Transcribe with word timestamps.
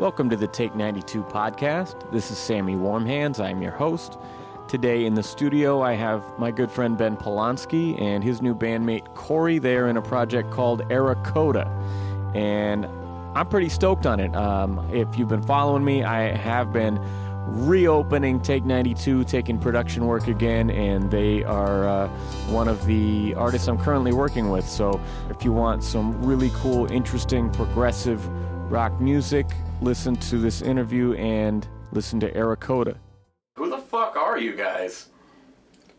Welcome 0.00 0.30
to 0.30 0.36
the 0.36 0.46
Take 0.46 0.74
92 0.74 1.24
podcast. 1.24 2.10
This 2.10 2.30
is 2.30 2.38
Sammy 2.38 2.74
Warmhands. 2.74 3.38
I'm 3.38 3.60
your 3.60 3.72
host. 3.72 4.16
Today 4.66 5.04
in 5.04 5.12
the 5.12 5.22
studio, 5.22 5.82
I 5.82 5.92
have 5.92 6.24
my 6.38 6.50
good 6.50 6.70
friend 6.70 6.96
Ben 6.96 7.18
Polanski 7.18 8.00
and 8.00 8.24
his 8.24 8.40
new 8.40 8.54
bandmate 8.54 9.14
Corey. 9.14 9.58
They're 9.58 9.88
in 9.88 9.98
a 9.98 10.02
project 10.02 10.52
called 10.52 10.80
Eracoda. 10.88 11.66
And 12.34 12.86
I'm 13.34 13.46
pretty 13.48 13.68
stoked 13.68 14.06
on 14.06 14.20
it. 14.20 14.34
Um, 14.34 14.88
if 14.90 15.18
you've 15.18 15.28
been 15.28 15.42
following 15.42 15.84
me, 15.84 16.02
I 16.02 16.34
have 16.34 16.72
been 16.72 16.98
reopening 17.46 18.40
Take 18.40 18.64
92, 18.64 19.24
taking 19.24 19.58
production 19.58 20.06
work 20.06 20.28
again, 20.28 20.70
and 20.70 21.10
they 21.10 21.44
are 21.44 21.86
uh, 21.86 22.08
one 22.48 22.68
of 22.68 22.86
the 22.86 23.34
artists 23.34 23.68
I'm 23.68 23.76
currently 23.76 24.14
working 24.14 24.48
with. 24.48 24.66
So 24.66 24.98
if 25.28 25.44
you 25.44 25.52
want 25.52 25.84
some 25.84 26.22
really 26.22 26.50
cool, 26.54 26.90
interesting, 26.90 27.50
progressive 27.50 28.26
rock 28.72 28.98
music, 28.98 29.46
listen 29.80 30.14
to 30.14 30.38
this 30.38 30.60
interview 30.62 31.14
and 31.14 31.66
listen 31.92 32.20
to 32.20 32.30
Eracoda. 32.32 32.96
Who 33.56 33.70
the 33.70 33.78
fuck 33.78 34.16
are 34.16 34.38
you 34.38 34.54
guys? 34.54 35.08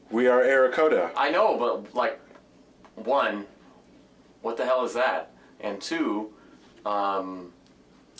We 0.10 0.28
are 0.28 0.42
Eracoda. 0.42 1.12
I 1.16 1.32
know, 1.32 1.58
but 1.58 1.96
like, 1.96 2.20
one, 2.96 3.46
what 4.42 4.58
the 4.58 4.66
hell 4.66 4.86
is 4.86 4.94
that? 4.94 5.32
And 5.60 5.82
two, 5.82 6.32
um, 6.86 7.52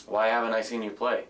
why 0.08 0.28
haven't 0.28 0.54
I 0.54 0.62
seen 0.62 0.82
you 0.82 0.92
play? 0.92 1.26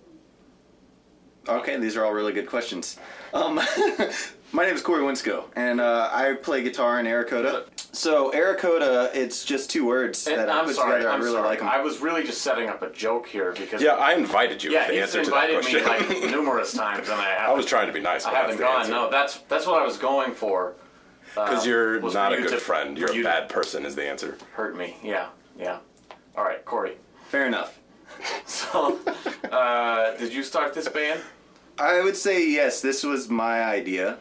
Okay, 1.47 1.77
these 1.77 1.97
are 1.97 2.05
all 2.05 2.13
really 2.13 2.33
good 2.33 2.47
questions. 2.47 2.97
Um, 3.33 3.55
my 4.51 4.65
name 4.65 4.75
is 4.75 4.81
Corey 4.81 5.01
Winsco, 5.01 5.45
and 5.55 5.81
uh, 5.81 6.09
I 6.11 6.33
play 6.33 6.61
guitar 6.61 6.99
in 6.99 7.05
Eracoda. 7.05 7.65
So 7.93 8.31
Eracoda, 8.31 9.13
it's 9.13 9.43
just 9.43 9.69
two 9.69 9.85
words 9.85 10.25
And 10.25 10.37
that 10.39 10.49
I 10.49 10.59
I'm 10.59 10.65
put 10.65 10.75
sorry, 10.75 10.99
together. 10.99 11.09
I'm 11.13 11.19
I 11.21 11.23
really 11.23 11.35
sorry. 11.35 11.47
like 11.49 11.59
them. 11.59 11.67
I 11.67 11.81
was 11.81 11.99
really 11.99 12.23
just 12.23 12.41
setting 12.41 12.69
up 12.69 12.81
a 12.81 12.89
joke 12.89 13.27
here 13.27 13.51
because 13.51 13.81
Yeah, 13.81 13.95
I 13.95 14.13
invited 14.13 14.63
you 14.63 14.71
yeah, 14.71 14.79
with 14.79 14.87
the 14.87 14.93
he's 14.93 15.01
answer 15.03 15.23
to 15.25 15.29
that 15.31 15.49
invited 15.49 15.73
me 15.73 15.81
question. 15.81 16.21
like 16.21 16.31
numerous 16.31 16.71
times, 16.73 17.09
and 17.09 17.19
I 17.19 17.29
haven't, 17.31 17.49
I 17.49 17.53
was 17.53 17.65
trying 17.65 17.87
to 17.87 17.93
be 17.93 17.99
nice, 17.99 18.25
I 18.25 18.29
but 18.31 18.37
haven't 18.37 18.57
that's 18.59 18.87
gone. 18.87 18.89
the 18.89 18.95
No, 19.05 19.09
that's 19.11 19.39
that's 19.49 19.67
what 19.67 19.81
I 19.81 19.85
was 19.85 19.97
going 19.97 20.33
for. 20.33 20.75
Because 21.35 21.65
you're 21.65 21.99
was 21.99 22.13
for 22.13 22.19
not 22.19 22.33
a 22.33 22.37
you 22.37 22.41
good 22.43 22.51
to- 22.51 22.57
friend. 22.57 22.95
for 22.95 22.99
You're 23.01 23.11
a 23.11 23.15
you 23.15 23.23
to- 23.23 23.27
bad 23.29 23.49
person 23.49 23.85
is 23.85 23.95
the 23.95 24.03
answer. 24.05 24.37
Hurt 24.53 24.75
me. 24.77 24.95
Yeah, 25.03 25.27
yeah. 25.57 25.79
All 26.37 26.43
right, 26.45 26.63
Corey. 26.65 26.97
Fair 27.29 27.45
enough. 27.47 27.77
So, 28.45 28.99
uh, 29.51 30.15
did 30.17 30.33
you 30.33 30.43
start 30.43 30.73
this 30.73 30.87
band? 30.87 31.21
I 31.79 32.01
would 32.01 32.15
say 32.17 32.47
yes. 32.47 32.81
This 32.81 33.03
was 33.03 33.29
my 33.29 33.63
idea. 33.63 34.17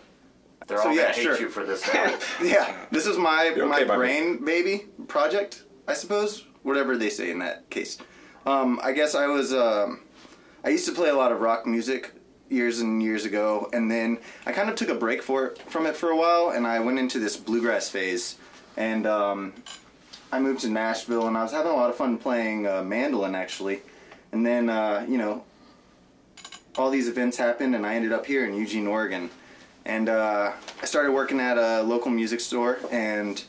They're 0.67 0.79
So, 0.79 0.89
all 0.89 0.95
yeah, 0.95 1.03
gonna 1.03 1.15
hate 1.15 1.23
sure. 1.23 1.41
you 1.41 1.49
for 1.49 1.65
this. 1.65 1.83
now. 1.95 2.19
Yeah, 2.43 2.75
this 2.91 3.07
was 3.07 3.19
my 3.19 3.53
You're 3.57 3.67
my 3.67 3.77
okay 3.77 3.85
by 3.85 3.95
me. 3.95 3.99
brain 3.99 4.45
baby 4.45 4.87
project, 5.09 5.65
I 5.89 5.95
suppose. 5.95 6.47
Whatever 6.63 6.97
they 6.97 7.09
say 7.11 7.31
in 7.31 7.39
that 7.39 7.69
case. 7.71 7.97
Um, 8.47 8.79
I 8.83 8.93
guess 8.93 9.15
I 9.15 9.27
was. 9.27 9.53
Um, 9.55 10.01
I 10.63 10.69
used 10.69 10.87
to 10.87 10.93
play 10.93 11.09
a 11.09 11.15
lot 11.15 11.33
of 11.33 11.41
rock 11.41 11.67
music 11.67 12.13
years 12.51 12.81
and 12.81 13.03
years 13.03 13.25
ago, 13.25 13.71
and 13.73 13.91
then 13.91 14.19
I 14.45 14.53
kind 14.53 14.69
of 14.69 14.77
took 14.77 14.89
a 14.91 14.95
break 14.95 15.23
for 15.23 15.47
it, 15.47 15.59
from 15.71 15.87
it 15.87 15.97
for 15.97 16.11
a 16.11 16.17
while, 16.17 16.51
and 16.51 16.67
I 16.67 16.81
went 16.81 16.99
into 16.99 17.19
this 17.19 17.37
bluegrass 17.37 17.89
phase, 17.89 18.37
and 18.77 19.07
um, 19.07 19.55
I 20.33 20.39
moved 20.41 20.61
to 20.63 20.69
Nashville, 20.69 21.29
and 21.29 21.37
I 21.39 21.43
was 21.43 21.53
having 21.53 21.71
a 21.73 21.75
lot 21.75 21.89
of 21.91 21.97
fun 21.97 22.19
playing 22.19 22.67
uh, 22.67 22.83
mandolin 22.83 23.35
actually, 23.35 23.81
and 24.33 24.45
then 24.45 24.69
uh, 24.69 25.05
you 25.09 25.17
know. 25.19 25.45
All 26.79 26.89
these 26.89 27.09
events 27.09 27.37
happened, 27.37 27.75
and 27.75 27.85
I 27.85 27.97
ended 27.97 28.13
up 28.13 28.25
here 28.25 28.45
in 28.47 28.55
Eugene, 28.55 28.87
Oregon 28.87 29.29
and 29.85 30.09
uh, 30.09 30.53
I 30.81 30.85
started 30.85 31.13
working 31.13 31.41
at 31.41 31.57
a 31.59 31.83
local 31.83 32.11
music 32.11 32.41
store, 32.41 32.79
and 32.91 33.43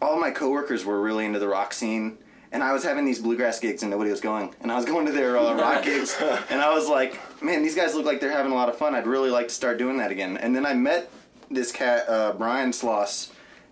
all 0.00 0.18
my 0.18 0.30
coworkers 0.30 0.84
were 0.84 1.00
really 1.00 1.24
into 1.24 1.38
the 1.38 1.48
rock 1.48 1.72
scene. 1.72 2.18
And 2.50 2.62
I 2.62 2.74
was 2.74 2.84
having 2.84 3.06
these 3.06 3.18
bluegrass 3.18 3.60
gigs, 3.60 3.82
and 3.82 3.90
nobody 3.90 4.10
was 4.10 4.20
going. 4.20 4.54
And 4.60 4.70
I 4.70 4.76
was 4.76 4.84
going 4.92 5.06
to 5.06 5.12
their 5.12 5.38
uh, 5.38 5.54
rock 5.54 5.82
gigs, 5.84 6.20
and 6.50 6.60
I 6.60 6.74
was 6.74 6.88
like, 6.88 7.18
"Man, 7.42 7.62
these 7.62 7.74
guys 7.74 7.94
look 7.94 8.04
like 8.04 8.20
they're 8.20 8.32
having 8.32 8.52
a 8.52 8.54
lot 8.54 8.68
of 8.68 8.76
fun. 8.76 8.94
I'd 8.94 9.06
really 9.06 9.30
like 9.30 9.48
to 9.48 9.54
start 9.54 9.78
doing 9.78 9.98
that 9.98 10.10
again." 10.10 10.36
And 10.36 10.54
then 10.54 10.66
I 10.66 10.74
met 10.74 11.10
this 11.50 11.72
cat, 11.72 12.08
uh, 12.08 12.32
Brian 12.32 12.70
Sloss, 12.70 13.30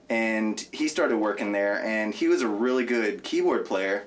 and 0.08 0.66
he 0.72 0.88
started 0.88 1.16
working 1.16 1.52
there, 1.52 1.82
and 1.84 2.14
he 2.14 2.28
was 2.28 2.42
a 2.42 2.48
really 2.48 2.84
good 2.84 3.22
keyboard 3.22 3.66
player, 3.66 4.04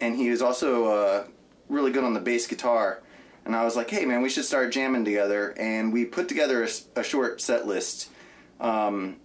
and 0.00 0.16
he 0.16 0.30
was 0.30 0.42
also 0.42 0.86
uh, 0.86 1.24
really 1.68 1.92
good 1.92 2.04
on 2.04 2.14
the 2.14 2.20
bass 2.20 2.46
guitar 2.46 3.02
and 3.48 3.56
I 3.56 3.64
was 3.64 3.74
like, 3.74 3.90
"Hey, 3.90 4.04
man, 4.04 4.22
we 4.22 4.28
should 4.28 4.44
start 4.44 4.70
jamming 4.70 5.04
together." 5.04 5.54
And 5.58 5.92
we 5.92 6.04
put 6.04 6.28
together 6.28 6.68
a 6.94 7.02
short 7.02 7.40
set 7.40 7.66
list 7.66 8.10
um, 8.60 9.16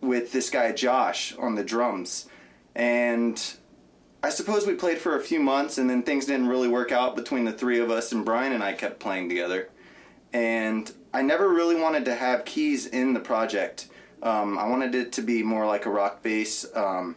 with 0.00 0.32
this 0.32 0.50
guy 0.50 0.72
Josh 0.72 1.36
on 1.36 1.54
the 1.54 1.62
drums, 1.62 2.26
and 2.74 3.40
I 4.22 4.30
suppose 4.30 4.66
we 4.66 4.74
played 4.74 4.98
for 4.98 5.16
a 5.16 5.22
few 5.22 5.38
months, 5.38 5.78
and 5.78 5.88
then 5.88 6.02
things 6.02 6.26
didn't 6.26 6.48
really 6.48 6.68
work 6.68 6.90
out 6.90 7.14
between 7.14 7.44
the 7.44 7.52
three 7.52 7.78
of 7.78 7.90
us, 7.90 8.10
and 8.10 8.24
Brian 8.24 8.52
and 8.52 8.64
I 8.64 8.72
kept 8.72 8.98
playing 8.98 9.28
together. 9.28 9.68
And 10.32 10.90
I 11.14 11.22
never 11.22 11.48
really 11.48 11.80
wanted 11.80 12.06
to 12.06 12.14
have 12.14 12.44
keys 12.44 12.86
in 12.86 13.12
the 13.14 13.20
project. 13.20 13.88
Um, 14.22 14.58
I 14.58 14.66
wanted 14.66 14.94
it 14.94 15.12
to 15.12 15.22
be 15.22 15.42
more 15.42 15.66
like 15.66 15.86
a 15.86 15.90
rock 15.90 16.22
bass. 16.22 16.66
Um, 16.74 17.14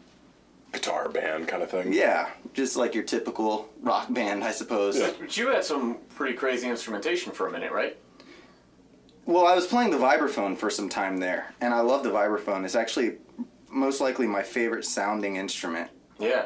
Guitar 0.72 1.09
band 1.09 1.47
kind 1.47 1.63
of 1.63 1.72
thing. 1.72 1.91
yeah, 1.94 2.30
just 2.53 2.75
like 2.75 2.94
your 2.94 3.03
typical 3.03 3.69
rock 3.81 4.12
band, 4.13 4.44
I 4.44 4.52
suppose. 4.52 4.97
Yeah. 5.00 5.12
But 5.19 5.35
you 5.35 5.47
had 5.50 5.63
some 5.63 5.97
pretty 6.16 6.35
crazy 6.35 6.68
instrumentation 6.69 7.31
for 7.31 7.47
a 7.47 7.52
minute, 7.52 7.72
right? 7.72 7.97
Well, 9.25 9.46
I 9.46 9.56
was 9.56 9.68
playing 9.68 9.91
the 9.91 9.97
vibraphone 9.97 10.58
for 10.58 10.69
some 10.69 10.90
time 10.90 11.18
there, 11.18 11.53
and 11.62 11.74
I 11.74 11.81
love 11.81 12.03
the 12.03 12.09
vibraphone. 12.09 12.66
It's 12.66 12.75
actually 12.75 13.18
most 13.69 14.02
likely 14.02 14.28
my 14.28 14.41
favorite 14.44 14.85
sounding 14.85 15.35
instrument. 15.35 15.90
Yeah. 16.19 16.46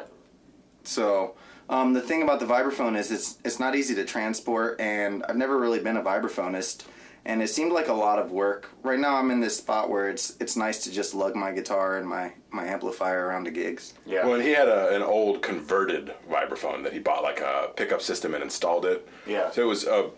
So, 0.82 1.34
um, 1.70 1.94
the 1.94 2.00
thing 2.02 2.22
about 2.22 2.40
the 2.40 2.46
vibraphone 2.46 2.96
is 2.98 3.10
it's 3.10 3.38
it's 3.44 3.58
not 3.58 3.74
easy 3.74 3.94
to 3.94 4.04
transport, 4.04 4.80
and 4.80 5.24
I've 5.28 5.36
never 5.36 5.58
really 5.58 5.80
been 5.80 5.96
a 5.96 6.02
vibraphonist, 6.02 6.84
and 7.26 7.42
it 7.42 7.48
seemed 7.48 7.72
like 7.72 7.88
a 7.88 7.92
lot 7.92 8.18
of 8.18 8.30
work. 8.30 8.70
Right 8.82 8.98
now, 8.98 9.16
I'm 9.16 9.30
in 9.30 9.40
this 9.40 9.56
spot 9.56 9.88
where 9.88 10.08
it's 10.10 10.36
it's 10.40 10.56
nice 10.56 10.84
to 10.84 10.92
just 10.92 11.14
lug 11.14 11.34
my 11.34 11.52
guitar 11.52 11.98
and 11.98 12.06
my 12.08 12.32
my 12.50 12.66
amplifier 12.66 13.26
around 13.26 13.44
to 13.44 13.50
gigs. 13.50 13.94
Yeah. 14.06 14.24
Well, 14.24 14.34
and 14.34 14.42
he 14.42 14.50
had 14.50 14.68
a, 14.68 14.94
an 14.94 15.02
old 15.02 15.42
converted 15.42 16.14
vibraphone 16.30 16.82
that 16.82 16.92
he 16.92 16.98
bought, 16.98 17.22
like 17.22 17.40
a 17.40 17.70
pickup 17.76 18.02
system, 18.02 18.34
and 18.34 18.42
installed 18.42 18.84
it. 18.84 19.08
Yeah. 19.26 19.50
So 19.50 19.62
it 19.62 19.66
was 19.66 19.86
uh, 19.86 20.08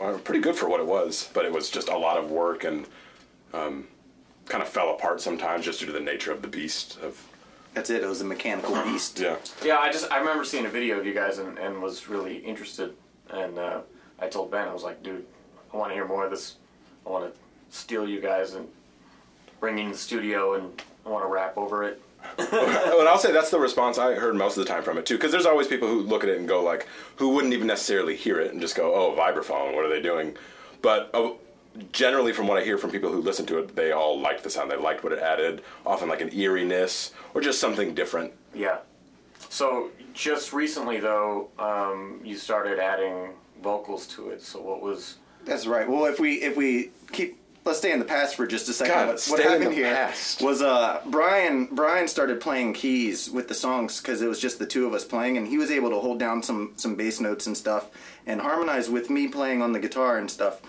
uh, 0.00 0.18
pretty 0.24 0.40
good 0.40 0.56
for 0.56 0.68
what 0.68 0.80
it 0.80 0.86
was, 0.86 1.30
but 1.32 1.44
it 1.44 1.52
was 1.52 1.70
just 1.70 1.88
a 1.88 1.96
lot 1.96 2.18
of 2.18 2.30
work 2.30 2.64
and 2.64 2.86
um, 3.54 3.86
kind 4.46 4.62
of 4.62 4.68
fell 4.68 4.90
apart 4.90 5.20
sometimes 5.20 5.64
just 5.64 5.80
due 5.80 5.86
to 5.86 5.92
the 5.92 6.00
nature 6.00 6.32
of 6.32 6.42
the 6.42 6.48
beast. 6.48 6.98
Of 7.02 7.24
That's 7.74 7.88
it. 7.90 8.02
It 8.02 8.08
was 8.08 8.20
a 8.20 8.24
mechanical 8.24 8.74
beast. 8.82 9.20
yeah. 9.20 9.36
Yeah, 9.64 9.78
I 9.78 9.92
just 9.92 10.10
I 10.10 10.18
remember 10.18 10.44
seeing 10.44 10.66
a 10.66 10.70
video 10.70 10.98
of 10.98 11.06
you 11.06 11.14
guys 11.14 11.38
and, 11.38 11.56
and 11.58 11.80
was 11.80 12.08
really 12.08 12.38
interested. 12.38 12.94
And 13.30 13.58
uh, 13.58 13.80
I 14.18 14.26
told 14.26 14.50
Ben, 14.50 14.66
I 14.66 14.72
was 14.72 14.82
like, 14.82 15.04
dude, 15.04 15.24
I 15.72 15.76
want 15.76 15.90
to 15.90 15.94
hear 15.94 16.06
more 16.06 16.24
of 16.24 16.30
this. 16.30 16.56
I 17.06 17.10
want 17.10 17.32
to 17.32 17.38
steal 17.74 18.08
you 18.08 18.20
guys 18.20 18.54
and 18.54 18.66
bring 19.60 19.78
you 19.78 19.84
in 19.84 19.92
the 19.92 19.98
studio, 19.98 20.54
and 20.54 20.82
I 21.06 21.08
want 21.08 21.24
to 21.24 21.28
rap 21.28 21.56
over 21.56 21.84
it. 21.84 22.02
Oh, 22.52 22.96
and 23.00 23.08
I'll 23.08 23.18
say 23.18 23.32
that's 23.32 23.50
the 23.50 23.58
response 23.58 23.96
I 23.96 24.14
heard 24.14 24.34
most 24.34 24.58
of 24.58 24.64
the 24.64 24.70
time 24.70 24.82
from 24.82 24.98
it 24.98 25.06
too, 25.06 25.16
because 25.16 25.32
there's 25.32 25.46
always 25.46 25.68
people 25.68 25.88
who 25.88 26.00
look 26.00 26.22
at 26.22 26.28
it 26.28 26.38
and 26.38 26.46
go 26.46 26.62
like, 26.62 26.86
who 27.16 27.30
wouldn't 27.30 27.54
even 27.54 27.66
necessarily 27.66 28.14
hear 28.14 28.38
it 28.40 28.52
and 28.52 28.60
just 28.60 28.76
go, 28.76 28.94
oh, 28.94 29.16
vibraphone, 29.18 29.74
what 29.74 29.84
are 29.84 29.88
they 29.88 30.02
doing? 30.02 30.36
But 30.82 31.10
uh, 31.14 31.30
generally, 31.92 32.32
from 32.32 32.46
what 32.46 32.58
I 32.58 32.64
hear 32.64 32.76
from 32.76 32.90
people 32.90 33.10
who 33.10 33.22
listen 33.22 33.46
to 33.46 33.58
it, 33.58 33.74
they 33.74 33.92
all 33.92 34.20
liked 34.20 34.42
the 34.42 34.50
sound. 34.50 34.70
They 34.70 34.76
liked 34.76 35.02
what 35.02 35.12
it 35.12 35.18
added, 35.18 35.62
often 35.86 36.08
like 36.08 36.20
an 36.20 36.30
eeriness 36.34 37.12
or 37.34 37.40
just 37.40 37.60
something 37.60 37.94
different. 37.94 38.32
Yeah. 38.54 38.78
So 39.48 39.90
just 40.12 40.52
recently, 40.52 41.00
though, 41.00 41.48
um, 41.58 42.20
you 42.24 42.36
started 42.36 42.78
adding 42.78 43.30
vocals 43.62 44.06
to 44.08 44.30
it. 44.30 44.42
So 44.42 44.60
what 44.60 44.82
was? 44.82 45.16
That's 45.44 45.66
right. 45.66 45.88
Well, 45.88 46.06
if 46.06 46.20
we 46.20 46.34
if 46.34 46.56
we 46.56 46.90
keep 47.12 47.38
let's 47.64 47.78
stay 47.78 47.92
in 47.92 47.98
the 47.98 48.04
past 48.04 48.36
for 48.36 48.46
just 48.46 48.68
a 48.68 48.72
second. 48.72 48.94
God, 48.94 49.06
what, 49.08 49.26
what 49.28 49.42
happened 49.42 49.74
here 49.74 49.92
past. 49.94 50.42
was 50.42 50.62
uh 50.62 51.00
Brian 51.06 51.66
Brian 51.72 52.08
started 52.08 52.40
playing 52.40 52.74
keys 52.74 53.30
with 53.30 53.48
the 53.48 53.54
songs 53.54 54.00
because 54.00 54.22
it 54.22 54.28
was 54.28 54.40
just 54.40 54.58
the 54.58 54.66
two 54.66 54.86
of 54.86 54.94
us 54.94 55.04
playing, 55.04 55.36
and 55.36 55.46
he 55.46 55.58
was 55.58 55.70
able 55.70 55.90
to 55.90 55.98
hold 55.98 56.18
down 56.18 56.42
some 56.42 56.72
some 56.76 56.94
bass 56.94 57.20
notes 57.20 57.46
and 57.46 57.56
stuff 57.56 57.90
and 58.26 58.40
harmonize 58.40 58.88
with 58.88 59.10
me 59.10 59.28
playing 59.28 59.62
on 59.62 59.72
the 59.72 59.80
guitar 59.80 60.18
and 60.18 60.30
stuff. 60.30 60.60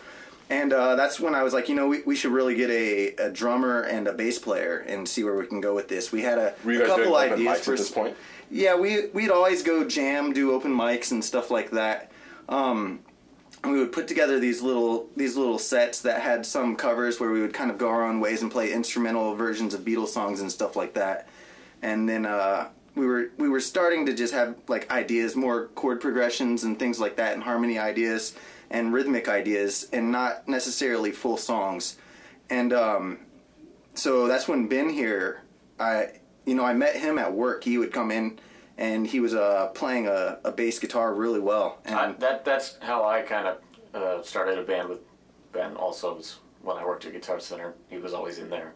And 0.49 0.73
uh, 0.73 0.95
that's 0.95 1.17
when 1.17 1.33
I 1.33 1.43
was 1.43 1.53
like, 1.53 1.69
you 1.69 1.75
know, 1.75 1.87
we, 1.87 2.01
we 2.01 2.13
should 2.13 2.33
really 2.33 2.55
get 2.55 2.69
a, 2.69 3.15
a 3.15 3.29
drummer 3.29 3.83
and 3.83 4.05
a 4.05 4.11
bass 4.11 4.37
player 4.37 4.79
and 4.79 5.07
see 5.07 5.23
where 5.23 5.37
we 5.37 5.47
can 5.47 5.61
go 5.61 5.73
with 5.73 5.87
this. 5.87 6.11
We 6.11 6.23
had 6.23 6.37
a, 6.37 6.53
a 6.67 6.85
couple 6.85 7.15
ideas 7.15 7.61
for 7.61 7.71
at 7.71 7.77
this 7.77 7.89
point? 7.89 8.17
yeah, 8.49 8.75
we 8.75 9.07
we'd 9.07 9.31
always 9.31 9.63
go 9.63 9.85
jam, 9.87 10.33
do 10.33 10.51
open 10.51 10.75
mics 10.75 11.11
and 11.11 11.23
stuff 11.23 11.51
like 11.51 11.71
that. 11.71 12.11
Um, 12.49 12.99
we 13.63 13.77
would 13.77 13.91
put 13.91 14.07
together 14.07 14.39
these 14.39 14.61
little 14.61 15.07
these 15.15 15.37
little 15.37 15.59
sets 15.59 16.01
that 16.01 16.21
had 16.21 16.45
some 16.45 16.75
covers 16.75 17.19
where 17.19 17.31
we 17.31 17.41
would 17.41 17.53
kind 17.53 17.69
of 17.69 17.77
go 17.77 17.89
our 17.89 18.03
own 18.03 18.19
ways 18.19 18.41
and 18.41 18.51
play 18.51 18.73
instrumental 18.73 19.35
versions 19.35 19.73
of 19.73 19.81
Beatles 19.81 20.07
songs 20.07 20.41
and 20.41 20.51
stuff 20.51 20.75
like 20.75 20.93
that. 20.95 21.27
And 21.81 22.09
then 22.09 22.25
uh, 22.25 22.69
we 22.95 23.05
were 23.05 23.29
we 23.37 23.49
were 23.49 23.59
starting 23.59 24.05
to 24.07 24.13
just 24.13 24.33
have 24.33 24.55
like 24.67 24.89
ideas, 24.91 25.35
more 25.35 25.67
chord 25.67 26.01
progressions 26.01 26.63
and 26.63 26.77
things 26.77 26.99
like 26.99 27.17
that, 27.17 27.33
and 27.33 27.43
harmony 27.43 27.77
ideas 27.77 28.35
and 28.69 28.93
rhythmic 28.93 29.27
ideas, 29.27 29.87
and 29.91 30.11
not 30.11 30.47
necessarily 30.47 31.11
full 31.11 31.37
songs. 31.37 31.97
And 32.49 32.71
um, 32.73 33.19
so 33.93 34.27
that's 34.27 34.47
when 34.47 34.67
Ben 34.67 34.89
here, 34.89 35.41
I 35.79 36.19
you 36.45 36.55
know 36.55 36.65
I 36.65 36.73
met 36.73 36.95
him 36.95 37.19
at 37.19 37.31
work. 37.33 37.63
He 37.63 37.77
would 37.77 37.93
come 37.93 38.09
in 38.09 38.39
and 38.77 39.05
he 39.05 39.19
was 39.19 39.33
uh, 39.33 39.67
playing 39.73 40.07
a, 40.07 40.39
a 40.43 40.51
bass 40.51 40.79
guitar 40.79 41.13
really 41.13 41.39
well. 41.39 41.79
And 41.85 41.95
I, 41.95 42.11
that 42.13 42.45
that's 42.45 42.77
how 42.81 43.05
I 43.05 43.21
kind 43.21 43.47
of 43.47 43.57
uh, 43.93 44.23
started 44.23 44.57
a 44.57 44.63
band 44.63 44.89
with 44.89 44.99
Ben. 45.51 45.75
Also, 45.75 46.15
was 46.15 46.39
when 46.61 46.77
I 46.77 46.85
worked 46.85 47.05
at 47.05 47.13
Guitar 47.13 47.39
Center. 47.39 47.73
He 47.89 47.97
was 47.97 48.13
always 48.13 48.39
in 48.39 48.49
there. 48.49 48.73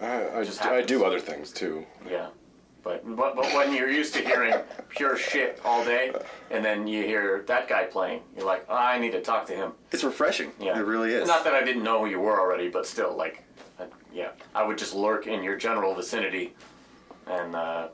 I, 0.00 0.38
I, 0.38 0.44
Just 0.44 0.64
I 0.64 0.82
do 0.82 1.04
other 1.04 1.20
things 1.20 1.52
too. 1.52 1.84
Yeah. 2.08 2.28
But, 2.82 3.04
but 3.14 3.36
but 3.36 3.44
when 3.52 3.74
you're 3.74 3.90
used 3.90 4.14
to 4.14 4.20
hearing 4.22 4.54
pure 4.88 5.14
shit 5.18 5.60
all 5.66 5.84
day, 5.84 6.12
and 6.50 6.64
then 6.64 6.86
you 6.86 7.04
hear 7.04 7.44
that 7.46 7.68
guy 7.68 7.84
playing, 7.84 8.22
you're 8.34 8.46
like, 8.46 8.64
oh, 8.70 8.74
I 8.74 8.98
need 8.98 9.12
to 9.12 9.20
talk 9.20 9.44
to 9.48 9.52
him. 9.54 9.72
it's 9.92 10.02
refreshing. 10.02 10.50
Yeah, 10.58 10.78
It 10.78 10.86
really 10.86 11.12
is. 11.12 11.28
Not 11.28 11.44
that 11.44 11.52
I 11.54 11.62
didn't 11.62 11.82
know 11.82 12.00
who 12.00 12.06
you 12.10 12.20
were 12.20 12.40
already, 12.40 12.70
but 12.70 12.86
still, 12.86 13.14
like, 13.14 13.44
I, 13.78 13.84
yeah, 14.14 14.30
I 14.54 14.62
would 14.64 14.78
just 14.78 14.94
lurk 14.94 15.26
in 15.26 15.42
your 15.42 15.56
general 15.58 15.94
vicinity 15.94 16.54
and 17.26 17.54
uh, 17.54 17.88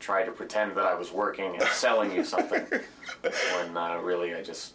try 0.00 0.24
to 0.24 0.32
pretend 0.32 0.76
that 0.76 0.84
I 0.84 0.94
was 0.94 1.10
working 1.12 1.54
and 1.54 1.62
selling 1.68 2.12
you 2.12 2.24
something, 2.24 2.64
when 3.20 3.76
uh, 3.76 3.98
really 3.98 4.34
I 4.34 4.42
just, 4.42 4.74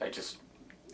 I 0.00 0.08
just, 0.10 0.38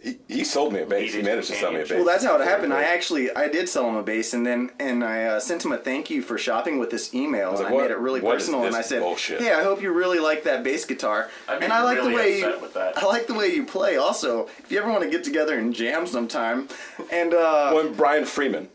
He, 0.02 0.19
he 0.29 0.44
sold 0.44 0.73
me 0.73 0.81
a 0.81 0.87
bass. 0.87 1.14
He 1.14 1.23
managed 1.23 1.49
to 1.49 1.55
sell 1.55 1.73
me 1.73 1.79
a 1.81 1.82
bass. 1.82 1.93
Well, 1.93 2.05
that's 2.05 2.25
how 2.25 2.38
it 2.38 2.44
happened. 2.46 2.75
I 2.75 2.85
actually 2.85 3.35
I 3.35 3.49
did 3.49 3.69
sell 3.69 3.88
him 3.88 3.96
a 3.96 4.02
bass, 4.02 4.35
and 4.35 4.46
then 4.46 4.70
and 4.79 5.02
I 5.02 5.25
uh, 5.25 5.41
sent 5.41 5.64
him 5.64 5.73
a 5.73 5.79
thank 5.79 6.11
you 6.11 6.20
for 6.23 6.37
shopping 6.37 6.79
with 6.79 6.91
this 6.91 7.14
email. 7.14 7.50
was 7.52 7.61
and 7.61 7.67
like, 7.67 7.73
I 7.73 7.75
what- 7.76 7.82
made 7.85 7.91
it 7.93 7.99
really 7.99 8.20
personal, 8.20 8.64
and 8.64 8.76
I 8.76 8.82
said, 8.82 9.00
bullshit? 9.00 9.41
"Hey, 9.41 9.52
I 9.52 9.62
hope 9.62 9.81
you 9.82 9.93
really 9.93 10.19
like 10.19 10.44
that 10.44 10.62
bass 10.62 10.85
guitar." 10.85 11.31
I'd 11.49 11.58
be 11.61 11.64
and 11.64 11.73
I 11.73 11.82
like 11.82 11.99
really 11.99 12.11
the 12.11 12.17
way 12.17 12.38
you. 12.41 12.70
I 12.96 13.06
like 13.06 13.26
the 13.26 13.35
way 13.35 13.49
you 13.55 13.64
play. 13.64 13.96
Also, 13.96 14.49
if 14.58 14.70
you 14.70 14.79
ever 14.79 14.91
want 14.91 15.02
to 15.05 15.11
get 15.11 15.25
together 15.25 15.58
and 15.58 15.75
jam 15.75 16.06
sometime, 16.06 16.69
and 17.11 17.32
uh, 17.32 17.70
Well, 17.75 17.87
and 17.87 17.96
Brian 17.96 18.25
Freeman 18.26 18.69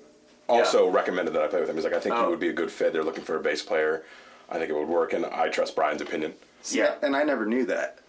also 0.49 0.89
recommended 0.89 1.33
that 1.33 1.41
I 1.43 1.47
play 1.47 1.59
with 1.61 1.69
him. 1.69 1.75
He's 1.75 1.83
like, 1.85 1.93
I 1.93 1.99
think 1.99 2.15
Oh. 2.15 2.23
you 2.23 2.29
would 2.29 2.39
be 2.39 2.49
a 2.49 2.53
good 2.53 2.71
fit. 2.71 2.93
They're 2.93 3.03
looking 3.03 3.23
for 3.23 3.35
a 3.35 3.39
bass 3.39 3.61
player. 3.61 4.03
I 4.49 4.57
think 4.57 4.69
it 4.69 4.73
would 4.75 4.87
work, 4.87 5.13
and 5.13 5.25
I 5.25 5.49
trust 5.49 5.75
Brian's 5.75 6.01
opinion. 6.01 6.33
yeah, 6.71 6.95
and 7.01 7.15
I 7.15 7.23
never 7.23 7.45
knew 7.45 7.65
that. 7.65 7.99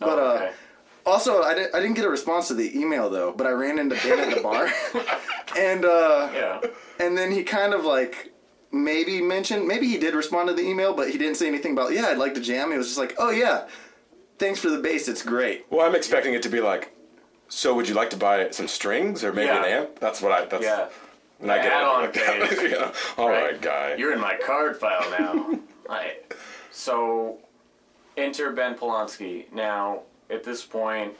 oh, 0.00 0.06
But 0.06 0.18
uh, 0.18 0.22
okay. 0.44 0.52
also, 1.04 1.42
I 1.42 1.54
didn't 1.54 1.74
I 1.74 1.80
didn't 1.80 1.94
get 1.96 2.04
a 2.06 2.08
response 2.08 2.48
to 2.48 2.54
the 2.54 2.78
email 2.78 3.10
though. 3.10 3.32
But 3.32 3.46
I 3.46 3.50
ran 3.50 3.78
into 3.78 3.94
Ben 3.96 4.18
at 4.18 4.34
the 4.34 4.42
bar, 4.42 4.68
and 5.58 5.84
uh, 5.84 6.30
yeah, 6.34 6.60
and 6.98 7.16
then 7.16 7.30
he 7.30 7.42
kind 7.44 7.74
of 7.74 7.84
like 7.84 8.32
maybe 8.72 9.20
mentioned 9.22 9.68
maybe 9.68 9.86
he 9.86 9.98
did 9.98 10.14
respond 10.14 10.48
to 10.48 10.52
the 10.54 10.62
email 10.62 10.92
but 10.92 11.08
he 11.08 11.16
didn't 11.16 11.36
say 11.36 11.46
anything 11.46 11.70
about 11.70 11.92
yeah 11.92 12.06
i'd 12.06 12.18
like 12.18 12.34
to 12.34 12.40
jam 12.40 12.72
he 12.72 12.76
was 12.76 12.88
just 12.88 12.98
like 12.98 13.14
oh 13.18 13.30
yeah 13.30 13.68
thanks 14.40 14.58
for 14.58 14.68
the 14.68 14.78
bass 14.78 15.06
it's 15.06 15.22
great 15.22 15.64
Well, 15.70 15.86
I'm 15.86 15.94
expecting 15.94 16.34
it 16.34 16.42
to 16.42 16.48
be 16.48 16.60
like, 16.60 16.92
so 17.46 17.72
would 17.76 17.88
you 17.88 17.94
like 17.94 18.10
to 18.10 18.16
buy 18.16 18.50
some 18.50 18.66
strings 18.66 19.22
or 19.22 19.32
maybe 19.32 19.46
Yeah. 19.46 19.64
an 19.64 19.72
amp? 19.84 20.00
That's 20.00 20.20
what 20.20 20.32
I. 20.32 20.46
That's, 20.46 20.64
yeah. 20.64 20.88
And 21.40 21.50
I 21.50 21.62
get 21.62 21.72
Add-on 21.72 22.02
like 22.04 22.14
that. 22.14 22.48
phase. 22.48 22.70
yeah. 22.72 22.92
All 23.18 23.28
right, 23.28 23.52
Right. 23.52 23.60
guy. 23.60 23.94
You're 23.96 24.12
in 24.12 24.20
my 24.20 24.36
card 24.36 24.76
file 24.76 25.08
now. 25.10 25.58
I, 25.90 26.16
so, 26.70 27.38
enter 28.16 28.50
Ben 28.52 28.74
Polanski. 28.76 29.52
Now, 29.52 30.02
at 30.30 30.42
this 30.44 30.64
point, 30.64 31.12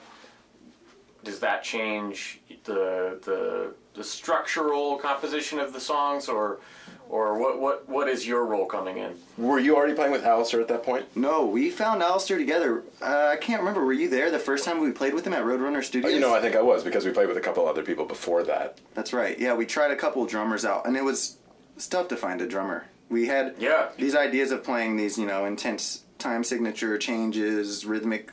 does 1.25 1.39
that 1.41 1.63
change 1.63 2.41
the 2.65 3.19
the 3.25 3.75
the 3.95 4.05
structural 4.05 4.97
composition 4.97 5.59
of 5.59 5.73
the 5.73 5.81
songs, 5.81 6.29
or 6.29 6.61
or 7.09 7.39
what 7.39 7.61
what 7.61 7.89
what 7.89 8.09
is 8.09 8.27
your 8.27 8.45
role 8.47 8.67
coming 8.67 8.99
in? 8.99 9.15
Were 9.39 9.59
you 9.59 9.77
already 9.77 9.95
playing 9.95 10.13
with 10.13 10.25
Alistair 10.25 10.61
at 10.61 10.69
that 10.69 10.83
point? 10.83 11.05
no 11.17 11.45
we 11.47 11.71
found 11.71 12.03
Alistair 12.03 12.39
together 12.39 12.83
uh, 13.03 13.29
i 13.33 13.37
can't 13.37 13.61
remember 13.61 13.85
were 13.85 13.93
you 13.93 14.09
there 14.09 14.31
the 14.31 14.39
first 14.39 14.65
time 14.65 14.81
we 14.81 14.91
played 14.91 15.15
with 15.15 15.27
him 15.27 15.33
at 15.33 15.45
roadrunner 15.45 15.83
studios 15.85 16.13
You 16.13 16.21
know, 16.21 16.35
I 16.35 16.41
think 16.41 16.57
I 16.57 16.63
was 16.63 16.83
because 16.85 17.05
we 17.05 17.11
played 17.13 17.29
with 17.29 17.37
a 17.37 17.41
couple 17.41 17.67
other 17.69 17.83
people 17.83 18.05
before 18.05 18.43
that. 18.45 18.79
that's 18.95 19.13
right 19.13 19.39
yeah 19.39 19.55
we 19.55 19.67
tried 19.67 19.91
a 19.91 19.97
couple 19.97 20.25
drummers 20.27 20.65
out 20.65 20.87
and 20.87 20.97
it 20.97 21.05
was 21.05 21.37
it's 21.77 21.87
tough 21.87 22.09
to 22.09 22.17
find 22.17 22.41
a 22.41 22.47
drummer 22.47 22.87
we 23.11 23.27
had 23.27 23.55
Yeah. 23.59 23.89
these 23.99 24.15
ideas 24.17 24.51
of 24.51 24.65
playing 24.65 24.97
these 24.97 25.19
you 25.19 25.27
know 25.27 25.45
intense 25.45 26.03
time 26.19 26.43
signature 26.45 26.97
changes 26.99 27.85
rhythmic 27.87 28.31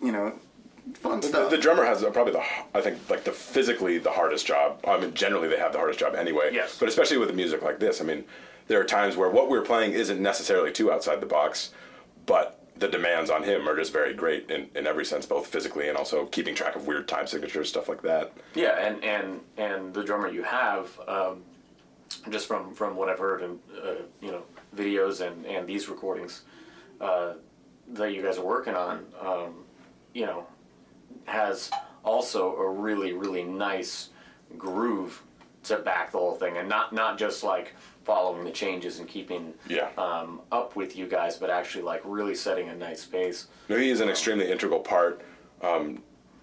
you 0.00 0.12
know 0.12 0.32
fun 0.94 1.20
The, 1.20 1.28
stuff 1.28 1.50
the 1.50 1.58
drummer 1.58 1.84
has 1.84 2.02
uh, 2.02 2.10
probably 2.10 2.32
the 2.32 2.42
I 2.74 2.80
think 2.80 2.98
like 3.10 3.24
the 3.24 3.32
physically 3.32 3.98
the 3.98 4.10
hardest 4.10 4.46
job. 4.46 4.80
I 4.86 4.98
mean, 4.98 5.14
generally 5.14 5.48
they 5.48 5.58
have 5.58 5.72
the 5.72 5.78
hardest 5.78 5.98
job 5.98 6.14
anyway. 6.14 6.50
Yes. 6.52 6.78
But 6.78 6.88
especially 6.88 7.18
with 7.18 7.28
the 7.28 7.34
music 7.34 7.62
like 7.62 7.78
this, 7.78 8.00
I 8.00 8.04
mean, 8.04 8.24
there 8.68 8.80
are 8.80 8.84
times 8.84 9.16
where 9.16 9.30
what 9.30 9.48
we're 9.48 9.62
playing 9.62 9.92
isn't 9.92 10.20
necessarily 10.20 10.72
too 10.72 10.92
outside 10.92 11.20
the 11.20 11.26
box, 11.26 11.70
but 12.26 12.58
the 12.76 12.88
demands 12.88 13.30
on 13.30 13.42
him 13.42 13.68
are 13.68 13.76
just 13.76 13.92
very 13.92 14.14
great 14.14 14.50
in, 14.50 14.68
in 14.74 14.86
every 14.86 15.04
sense, 15.04 15.26
both 15.26 15.46
physically 15.46 15.88
and 15.88 15.96
also 15.96 16.26
keeping 16.26 16.54
track 16.54 16.74
of 16.74 16.86
weird 16.86 17.06
time 17.06 17.26
signatures, 17.26 17.68
stuff 17.68 17.88
like 17.88 18.02
that. 18.02 18.32
Yeah, 18.54 18.78
and 18.78 19.02
and 19.04 19.40
and 19.56 19.94
the 19.94 20.02
drummer 20.02 20.28
you 20.28 20.42
have, 20.42 20.88
um, 21.06 21.42
just 22.30 22.46
from 22.46 22.74
from 22.74 22.96
what 22.96 23.08
I've 23.08 23.18
heard 23.18 23.42
in 23.42 23.58
uh, 23.84 23.94
you 24.20 24.32
know 24.32 24.42
videos 24.74 25.24
and 25.24 25.46
and 25.46 25.66
these 25.66 25.88
recordings 25.88 26.42
uh, 27.00 27.34
that 27.92 28.14
you 28.14 28.22
guys 28.22 28.38
are 28.38 28.44
working 28.44 28.74
on, 28.74 29.04
um, 29.20 29.64
you 30.14 30.26
know, 30.26 30.46
has 31.26 31.70
also 32.04 32.54
a 32.56 32.68
really 32.70 33.12
really 33.12 33.44
nice 33.44 34.10
groove 34.58 35.22
to 35.64 35.76
back 35.78 36.10
the 36.12 36.18
whole 36.18 36.34
thing, 36.34 36.56
and 36.56 36.68
not 36.68 36.92
not 36.92 37.18
just 37.18 37.44
like 37.44 37.74
following 38.04 38.44
the 38.44 38.50
changes 38.50 38.98
and 38.98 39.08
keeping 39.08 39.54
Yeah. 39.68 39.88
um, 39.96 40.40
up 40.50 40.74
with 40.74 40.96
you 40.96 41.06
guys, 41.06 41.36
but 41.36 41.50
actually 41.50 41.84
like 41.84 42.00
really 42.04 42.34
setting 42.34 42.68
a 42.68 42.74
nice 42.74 43.04
pace. 43.04 43.46
No, 43.68 43.76
he 43.76 43.90
is 43.90 44.00
an 44.00 44.08
extremely 44.08 44.50
integral 44.50 44.80
part, 44.80 45.20
um, 45.62 46.02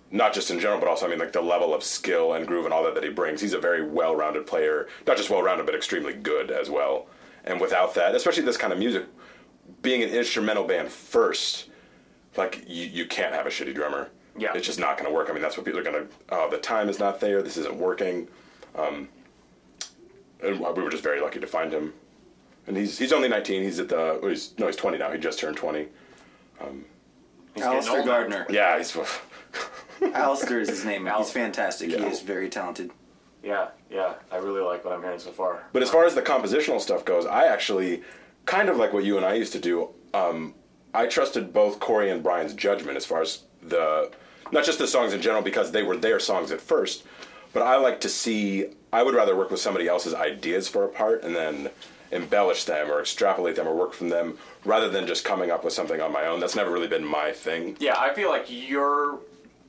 not 0.09 0.33
just 0.33 0.49
in 0.51 0.59
general, 0.61 0.79
but 0.79 0.87
also 0.87 1.05
I 1.05 1.09
mean 1.09 1.19
like 1.19 1.33
the 1.33 1.41
level 1.41 1.73
of 1.73 1.83
skill 1.83 2.33
and 2.33 2.47
groove 2.47 2.63
and 2.63 2.73
all 2.73 2.83
that 2.85 2.95
that 2.95 3.03
he 3.03 3.09
brings. 3.09 3.41
He's 3.41 3.51
a 3.53 3.59
very 3.59 3.85
well-rounded 3.85 4.47
player, 4.47 4.87
not 5.05 5.17
just 5.17 5.29
well-rounded, 5.29 5.65
but 5.65 5.75
extremely 5.75 6.13
good 6.13 6.49
as 6.49 6.69
well. 6.69 7.07
And 7.43 7.59
without 7.59 7.93
that, 7.95 8.15
especially 8.15 8.43
this 8.43 8.57
kind 8.57 8.71
of 8.71 8.79
music, 8.79 9.05
being 9.81 10.01
an 10.01 10.09
instrumental 10.09 10.63
band 10.63 10.89
first, 10.89 11.67
like 12.37 12.63
you, 12.67 12.85
you 12.85 13.05
can't 13.05 13.33
have 13.33 13.45
a 13.45 13.49
shitty 13.49 13.75
drummer. 13.75 14.09
Yeah. 14.39 14.51
it's 14.55 14.65
just 14.65 14.79
not 14.79 14.97
going 14.97 15.09
to 15.09 15.13
work. 15.13 15.29
I 15.29 15.33
mean, 15.33 15.41
that's 15.41 15.57
what 15.57 15.65
people 15.65 15.79
are 15.79 15.83
going 15.83 16.07
to. 16.07 16.13
Oh, 16.29 16.49
the 16.49 16.57
time 16.57 16.89
is 16.89 16.99
not 16.99 17.19
there. 17.19 17.41
This 17.41 17.57
isn't 17.57 17.75
working. 17.75 18.27
Um, 18.75 19.09
and 20.41 20.59
we 20.59 20.83
were 20.83 20.89
just 20.89 21.03
very 21.03 21.21
lucky 21.21 21.39
to 21.39 21.47
find 21.47 21.71
him. 21.71 21.93
And 22.67 22.77
he's 22.77 22.97
he's 22.97 23.11
only 23.11 23.27
19. 23.27 23.63
He's 23.63 23.79
at 23.79 23.89
the 23.89 24.19
well, 24.21 24.29
he's 24.29 24.57
no 24.57 24.67
he's 24.67 24.75
20 24.75 24.97
now. 24.97 25.11
He 25.11 25.17
just 25.19 25.39
turned 25.39 25.57
20. 25.57 25.87
He's 27.55 27.63
Alistair. 27.63 28.03
Gardner. 28.05 28.45
Yeah, 28.49 28.77
he's. 28.77 28.95
Alistair 30.13 30.59
is 30.61 30.69
his 30.69 30.85
name. 30.85 31.01
He's 31.01 31.11
Alistair. 31.11 31.43
fantastic. 31.43 31.89
He 31.89 31.95
is 31.95 32.21
very 32.21 32.49
talented. 32.49 32.91
Yeah, 33.43 33.69
yeah, 33.89 34.15
I 34.31 34.37
really 34.37 34.61
like 34.61 34.83
what 34.83 34.93
I'm 34.93 35.01
hearing 35.01 35.19
so 35.19 35.31
far. 35.31 35.63
But 35.71 35.81
as 35.81 35.89
far 35.89 36.05
as 36.05 36.13
the 36.13 36.21
compositional 36.21 36.81
stuff 36.81 37.05
goes, 37.05 37.25
I 37.25 37.45
actually 37.45 38.03
kind 38.45 38.67
of 38.67 38.77
like 38.77 38.91
what 38.91 39.05
you 39.05 39.15
and 39.17 39.25
I 39.25 39.33
used 39.35 39.53
to 39.53 39.59
do. 39.59 39.89
Um, 40.13 40.55
I 40.93 41.05
trusted 41.05 41.53
both 41.53 41.79
Corey 41.79 42.09
and 42.09 42.21
Brian's 42.21 42.53
judgment 42.53 42.97
as 42.97 43.05
far 43.05 43.21
as 43.21 43.43
the 43.61 44.11
not 44.51 44.65
just 44.65 44.79
the 44.79 44.87
songs 44.87 45.13
in 45.13 45.21
general 45.21 45.41
because 45.41 45.71
they 45.71 45.83
were 45.83 45.97
their 45.97 46.19
songs 46.19 46.51
at 46.51 46.61
first, 46.61 47.03
but 47.53 47.63
I 47.63 47.77
like 47.77 48.01
to 48.01 48.09
see. 48.09 48.67
I 48.91 49.03
would 49.03 49.13
rather 49.13 49.35
work 49.35 49.51
with 49.51 49.59
somebody 49.59 49.87
else's 49.87 50.13
ideas 50.15 50.67
for 50.67 50.83
a 50.83 50.87
part 50.87 51.23
and 51.23 51.35
then 51.35 51.69
embellish 52.11 52.63
them 52.63 52.89
or 52.89 52.99
extrapolate 52.99 53.55
them 53.55 53.67
or 53.67 53.75
work 53.75 53.93
from 53.93 54.09
them 54.09 54.37
rather 54.65 54.89
than 54.89 55.05
just 55.05 55.23
coming 55.23 55.51
up 55.51 55.63
with 55.63 55.73
something 55.73 56.01
on 56.01 56.11
my 56.11 56.25
own. 56.25 56.39
That's 56.39 56.55
never 56.55 56.71
really 56.71 56.87
been 56.87 57.05
my 57.05 57.31
thing. 57.31 57.77
Yeah, 57.79 57.99
I 57.99 58.13
feel 58.13 58.29
like 58.29 58.45
your 58.49 59.19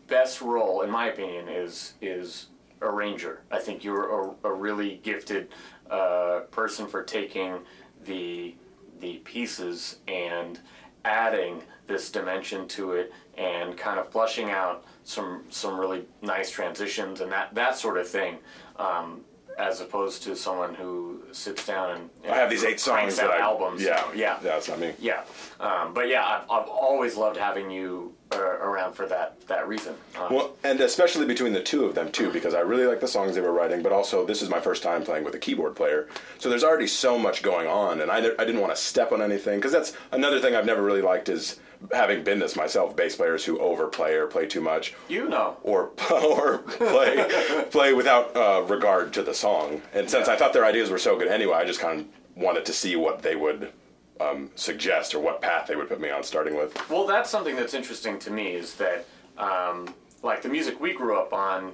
best 0.08 0.40
role, 0.40 0.82
in 0.82 0.90
my 0.90 1.08
opinion, 1.08 1.48
is 1.48 1.94
is 2.00 2.46
arranger. 2.82 3.42
I 3.50 3.58
think 3.58 3.84
you're 3.84 4.34
a, 4.42 4.48
a 4.48 4.52
really 4.52 5.00
gifted 5.02 5.48
uh, 5.90 6.40
person 6.50 6.86
for 6.86 7.02
taking 7.02 7.60
the 8.04 8.54
the 9.00 9.18
pieces 9.18 9.98
and 10.08 10.60
adding 11.04 11.62
this 11.86 12.10
dimension 12.10 12.68
to 12.68 12.92
it 12.92 13.12
and 13.40 13.76
kind 13.76 13.98
of 13.98 14.10
flushing 14.12 14.50
out 14.50 14.84
some 15.04 15.44
some 15.48 15.80
really 15.80 16.04
nice 16.22 16.50
transitions 16.50 17.20
and 17.20 17.32
that 17.32 17.54
that 17.54 17.76
sort 17.76 17.96
of 17.96 18.06
thing. 18.06 18.36
Um, 18.76 19.22
as 19.58 19.82
opposed 19.82 20.22
to 20.22 20.34
someone 20.34 20.74
who 20.74 21.20
sits 21.32 21.66
down 21.66 21.90
and, 21.90 22.10
and 22.24 22.32
I 22.32 22.36
have 22.36 22.48
these 22.48 22.64
eight 22.64 22.80
songs 22.80 23.16
that 23.16 23.30
I 23.30 23.40
albums. 23.40 23.82
Yeah, 23.82 24.02
yeah, 24.14 24.14
yeah, 24.14 24.38
that's 24.42 24.68
not 24.68 24.78
me. 24.78 24.94
yeah, 24.98 25.24
um, 25.58 25.92
but 25.92 26.08
yeah, 26.08 26.24
I've, 26.24 26.50
I've 26.50 26.68
always 26.68 27.14
loved 27.16 27.36
having 27.36 27.70
you 27.70 28.14
uh, 28.32 28.38
around 28.40 28.94
for 28.94 29.06
that 29.08 29.38
that 29.48 29.68
reason. 29.68 29.94
Um, 30.18 30.34
Well, 30.34 30.56
and 30.64 30.80
especially 30.80 31.26
between 31.26 31.52
the 31.52 31.62
two 31.62 31.84
of 31.84 31.94
them 31.94 32.10
too, 32.10 32.30
because 32.32 32.54
I 32.54 32.60
really 32.60 32.86
like 32.86 33.00
the 33.00 33.08
songs 33.08 33.34
they 33.34 33.42
were 33.42 33.52
writing, 33.52 33.82
but 33.82 33.92
also 33.92 34.24
this 34.24 34.40
is 34.40 34.48
my 34.48 34.60
first 34.60 34.82
time 34.82 35.02
playing 35.04 35.24
with 35.24 35.34
a 35.34 35.38
keyboard 35.38 35.76
player, 35.76 36.08
so 36.38 36.48
there's 36.48 36.64
already 36.64 36.86
so 36.86 37.18
much 37.18 37.42
going 37.42 37.66
on, 37.66 38.00
and 38.00 38.10
I, 38.10 38.18
I 38.18 38.44
didn't 38.46 38.60
want 38.60 38.74
to 38.74 38.80
step 38.80 39.12
on 39.12 39.20
anything 39.20 39.58
because 39.58 39.72
that's 39.72 39.92
another 40.12 40.40
thing 40.40 40.54
I've 40.56 40.64
never 40.64 40.82
really 40.82 41.02
liked 41.02 41.28
is 41.28 41.60
having 41.92 42.22
been 42.22 42.38
this 42.38 42.56
myself, 42.56 42.94
bass 42.94 43.16
players 43.16 43.44
who 43.44 43.58
overplay 43.58 44.14
or 44.14 44.26
play 44.26 44.46
too 44.46 44.60
much, 44.60 44.94
you 45.08 45.28
know, 45.28 45.56
or 45.62 45.90
or 46.12 46.58
play 46.58 47.66
play 47.70 47.92
without 47.92 48.36
uh, 48.36 48.62
regard 48.68 49.12
to 49.14 49.22
the 49.22 49.34
song. 49.34 49.82
And 49.92 50.08
since 50.08 50.28
I 50.28 50.36
thought 50.36 50.52
their 50.52 50.64
ideas 50.64 50.90
were 50.90 50.98
so 50.98 51.18
good 51.18 51.28
anyway, 51.28 51.54
I 51.54 51.64
just 51.64 51.80
kind 51.80 52.00
of 52.00 52.06
wanted 52.36 52.64
to 52.66 52.72
see 52.72 52.96
what 52.96 53.22
they 53.22 53.36
would 53.36 53.72
um, 54.20 54.50
suggest 54.54 55.14
or 55.14 55.20
what 55.20 55.40
path 55.40 55.66
they 55.66 55.76
would 55.76 55.88
put 55.88 56.00
me 56.00 56.10
on, 56.10 56.22
starting 56.22 56.56
with. 56.56 56.76
well, 56.90 57.06
that's 57.06 57.30
something 57.30 57.56
that's 57.56 57.74
interesting 57.74 58.18
to 58.20 58.30
me 58.30 58.48
is 58.52 58.74
that 58.74 59.06
um, 59.38 59.94
like 60.22 60.42
the 60.42 60.48
music 60.48 60.80
we 60.80 60.92
grew 60.92 61.18
up 61.18 61.32
on, 61.32 61.72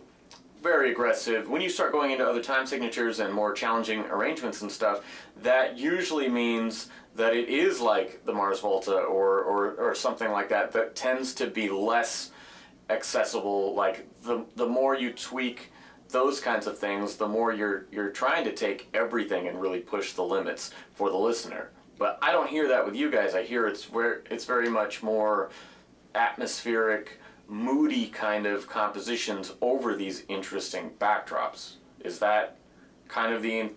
very 0.62 0.90
aggressive. 0.90 1.48
When 1.48 1.60
you 1.60 1.68
start 1.68 1.92
going 1.92 2.12
into 2.12 2.26
other 2.26 2.42
time 2.42 2.66
signatures 2.66 3.20
and 3.20 3.32
more 3.32 3.52
challenging 3.52 4.04
arrangements 4.06 4.62
and 4.62 4.70
stuff, 4.70 5.04
that 5.42 5.78
usually 5.78 6.28
means 6.28 6.88
that 7.16 7.34
it 7.34 7.48
is 7.48 7.80
like 7.80 8.24
the 8.24 8.32
Mars 8.32 8.60
Volta 8.60 8.96
or, 8.96 9.40
or, 9.40 9.74
or 9.74 9.94
something 9.94 10.30
like 10.30 10.48
that 10.50 10.72
that 10.72 10.94
tends 10.94 11.34
to 11.34 11.46
be 11.46 11.68
less 11.68 12.30
accessible. 12.90 13.74
Like 13.74 14.06
the 14.22 14.44
the 14.54 14.66
more 14.66 14.94
you 14.94 15.12
tweak 15.12 15.72
those 16.10 16.40
kinds 16.40 16.66
of 16.66 16.78
things, 16.78 17.16
the 17.16 17.28
more 17.28 17.52
you're 17.52 17.86
you're 17.90 18.10
trying 18.10 18.44
to 18.44 18.52
take 18.52 18.88
everything 18.94 19.48
and 19.48 19.60
really 19.60 19.80
push 19.80 20.12
the 20.12 20.22
limits 20.22 20.70
for 20.94 21.10
the 21.10 21.16
listener. 21.16 21.70
But 21.98 22.18
I 22.20 22.32
don't 22.32 22.48
hear 22.48 22.68
that 22.68 22.84
with 22.84 22.94
you 22.94 23.10
guys. 23.10 23.34
I 23.34 23.42
hear 23.42 23.66
it's 23.66 23.90
where 23.90 24.22
it's 24.30 24.44
very 24.44 24.68
much 24.68 25.02
more 25.02 25.50
atmospheric, 26.14 27.18
moody 27.48 28.08
kind 28.08 28.46
of 28.46 28.68
compositions 28.68 29.52
over 29.60 29.96
these 29.96 30.24
interesting 30.28 30.90
backdrops. 30.98 31.76
Is 32.04 32.18
that 32.18 32.56
kind 33.08 33.32
of 33.32 33.42
the 33.42 33.70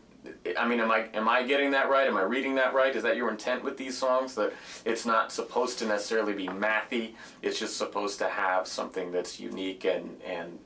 I 0.58 0.68
mean, 0.68 0.80
am 0.80 0.92
I 0.92 1.08
am 1.14 1.30
I 1.30 1.44
getting 1.44 1.72
that 1.72 1.90
right? 1.90 2.08
Am 2.08 2.18
I 2.18 2.24
reading 2.24 2.56
that 2.56 2.74
right? 2.74 2.96
Is 2.96 3.04
that 3.04 3.16
your 3.16 3.30
intent 3.30 3.64
with 3.64 3.78
these 3.78 3.98
songs? 3.98 4.36
That 4.36 4.54
it's 4.86 5.06
not 5.06 5.32
supposed 5.32 5.80
to 5.80 5.86
necessarily 5.86 6.34
be 6.34 6.48
mathy. 6.48 7.14
It's 7.42 7.58
just 7.58 7.78
supposed 7.78 8.20
to 8.20 8.28
have 8.28 8.68
something 8.68 9.12
that's 9.12 9.40
unique 9.40 9.86
and 9.86 10.22
and 10.24 10.60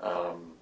um, 0.00 0.52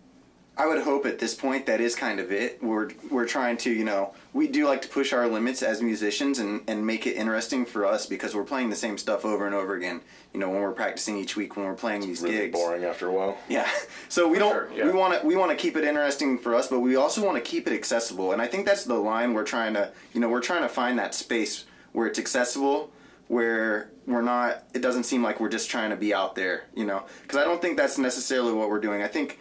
I 0.58 0.66
would 0.66 0.82
hope 0.82 1.04
at 1.04 1.18
this 1.18 1.34
point 1.34 1.66
that 1.66 1.80
is 1.82 1.94
kind 1.94 2.18
of 2.18 2.32
it. 2.32 2.62
We're 2.62 2.88
we're 3.10 3.26
trying 3.26 3.58
to, 3.58 3.70
you 3.70 3.84
know, 3.84 4.14
we 4.32 4.48
do 4.48 4.66
like 4.66 4.80
to 4.82 4.88
push 4.88 5.12
our 5.12 5.28
limits 5.28 5.62
as 5.62 5.82
musicians 5.82 6.38
and, 6.38 6.62
and 6.66 6.86
make 6.86 7.06
it 7.06 7.14
interesting 7.14 7.66
for 7.66 7.84
us 7.84 8.06
because 8.06 8.34
we're 8.34 8.44
playing 8.44 8.70
the 8.70 8.76
same 8.76 8.96
stuff 8.96 9.26
over 9.26 9.44
and 9.44 9.54
over 9.54 9.74
again. 9.74 10.00
You 10.32 10.40
know, 10.40 10.48
when 10.48 10.60
we're 10.62 10.72
practicing 10.72 11.18
each 11.18 11.36
week, 11.36 11.56
when 11.56 11.66
we're 11.66 11.74
playing 11.74 12.00
these 12.02 12.22
Really 12.22 12.36
gigs. 12.36 12.58
boring 12.58 12.84
after 12.84 13.06
a 13.08 13.12
while. 13.12 13.36
Yeah. 13.48 13.68
So 14.08 14.28
we 14.28 14.38
don't 14.38 14.52
Sure, 14.52 14.70
yeah. 14.74 14.84
we 14.86 14.92
want 14.92 15.20
to 15.20 15.26
we 15.26 15.36
want 15.36 15.50
to 15.50 15.56
keep 15.56 15.76
it 15.76 15.84
interesting 15.84 16.38
for 16.38 16.54
us, 16.54 16.68
but 16.68 16.80
we 16.80 16.96
also 16.96 17.22
want 17.24 17.36
to 17.36 17.42
keep 17.50 17.66
it 17.66 17.74
accessible. 17.74 18.32
And 18.32 18.40
I 18.40 18.46
think 18.46 18.64
that's 18.64 18.84
the 18.84 18.94
line 18.94 19.34
we're 19.34 19.44
trying 19.44 19.74
to, 19.74 19.90
you 20.14 20.20
know, 20.20 20.28
we're 20.28 20.40
trying 20.40 20.62
to 20.62 20.68
find 20.70 20.98
that 20.98 21.14
space 21.14 21.64
where 21.92 22.06
it's 22.06 22.18
accessible, 22.18 22.90
where 23.28 23.90
we're 24.06 24.22
not 24.22 24.62
it 24.72 24.80
doesn't 24.80 25.04
seem 25.04 25.22
like 25.22 25.38
we're 25.40 25.48
just 25.50 25.68
trying 25.68 25.90
to 25.90 25.96
be 25.96 26.14
out 26.14 26.34
there, 26.34 26.64
you 26.74 26.86
know. 26.86 27.02
Cuz 27.28 27.36
I 27.36 27.44
don't 27.44 27.60
think 27.60 27.76
that's 27.76 27.98
necessarily 27.98 28.52
what 28.54 28.70
we're 28.70 28.80
doing. 28.80 29.02
I 29.02 29.08
think 29.08 29.38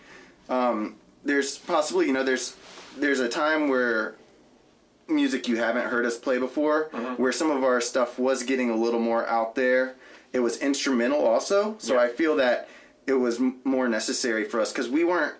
um, 0.49 0.95
there's 1.25 1.57
possibly, 1.57 2.07
you 2.07 2.13
know, 2.13 2.23
there's 2.23 2.55
there's 2.97 3.19
a 3.19 3.27
time 3.27 3.67
where 3.67 4.15
music 5.07 5.47
you 5.47 5.57
haven't 5.57 5.87
heard 5.87 6.05
us 6.05 6.17
play 6.17 6.37
before, 6.39 6.85
where 7.17 7.31
some 7.31 7.51
of 7.51 7.63
our 7.63 7.81
stuff 7.81 8.17
was 8.17 8.43
getting 8.43 8.69
a 8.69 8.75
little 8.75 8.99
more 8.99 9.27
out 9.27 9.55
there. 9.55 9.95
It 10.33 10.39
was 10.39 10.57
instrumental 10.57 11.25
also, 11.25 11.75
so 11.77 11.93
Yeah. 11.95 12.01
I 12.01 12.07
feel 12.09 12.35
that 12.37 12.67
it 13.07 13.13
was 13.13 13.37
m- 13.39 13.57
more 13.63 13.87
necessary 13.87 14.43
for 14.45 14.59
us 14.59 14.71
because 14.71 14.89
we 14.89 15.03
weren't 15.03 15.35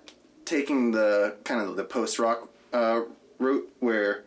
taking 0.46 0.92
the 0.92 1.36
kind 1.44 1.62
of 1.62 1.76
the 1.76 1.84
post 1.84 2.20
rock 2.20 2.48
uh, 2.74 3.02
route 3.40 3.68
where 3.80 4.24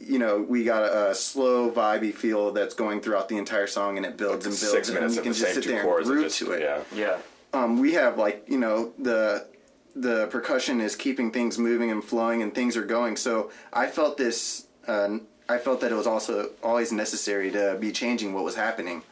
you 0.00 0.18
know 0.18 0.38
we 0.40 0.64
got 0.64 0.82
a, 0.84 1.10
a 1.10 1.14
slow 1.14 1.70
vibey 1.70 2.12
feel 2.14 2.50
that's 2.52 2.74
going 2.74 3.00
throughout 3.02 3.28
the 3.28 3.36
entire 3.36 3.66
song 3.66 3.98
and 3.98 4.06
it 4.06 4.16
builds 4.16 4.46
and 4.46 4.52
builds 4.54 4.70
Six 4.70 4.88
and 4.88 4.94
minutes 4.96 5.14
you 5.16 5.20
of 5.20 5.24
can 5.24 5.32
the 5.32 5.38
just 5.38 5.54
sit 5.54 5.64
there 5.66 5.82
chords. 5.82 6.08
and 6.08 6.16
and 6.18 6.22
groove 6.22 6.32
just, 6.32 6.38
to 6.38 6.52
it 6.52 6.62
Yeah. 6.62 6.80
yeah. 6.94 7.18
um, 7.52 7.78
we 7.78 7.92
have 7.92 8.16
like 8.16 8.44
you 8.48 8.56
know 8.58 8.92
the 8.98 9.46
the 9.94 10.26
percussion 10.28 10.80
is 10.80 10.94
keeping 10.96 11.30
things 11.30 11.58
moving 11.58 11.90
and 11.90 12.02
flowing 12.02 12.42
and 12.42 12.54
things 12.54 12.76
are 12.76 12.84
going. 12.84 13.16
So 13.16 13.50
i 13.72 13.86
felt 13.86 14.16
this 14.16 14.66
uh, 14.86 15.18
i 15.48 15.58
felt 15.58 15.80
that 15.80 15.92
it 15.92 15.96
was 15.96 16.06
also 16.06 16.50
always 16.62 16.92
necessary 16.92 17.50
to 17.50 17.76
be 17.80 17.92
changing 17.92 18.32
what 18.32 18.44
was 18.44 18.54
happening 18.54 19.02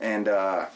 and 0.00 0.28
uh, 0.28 0.66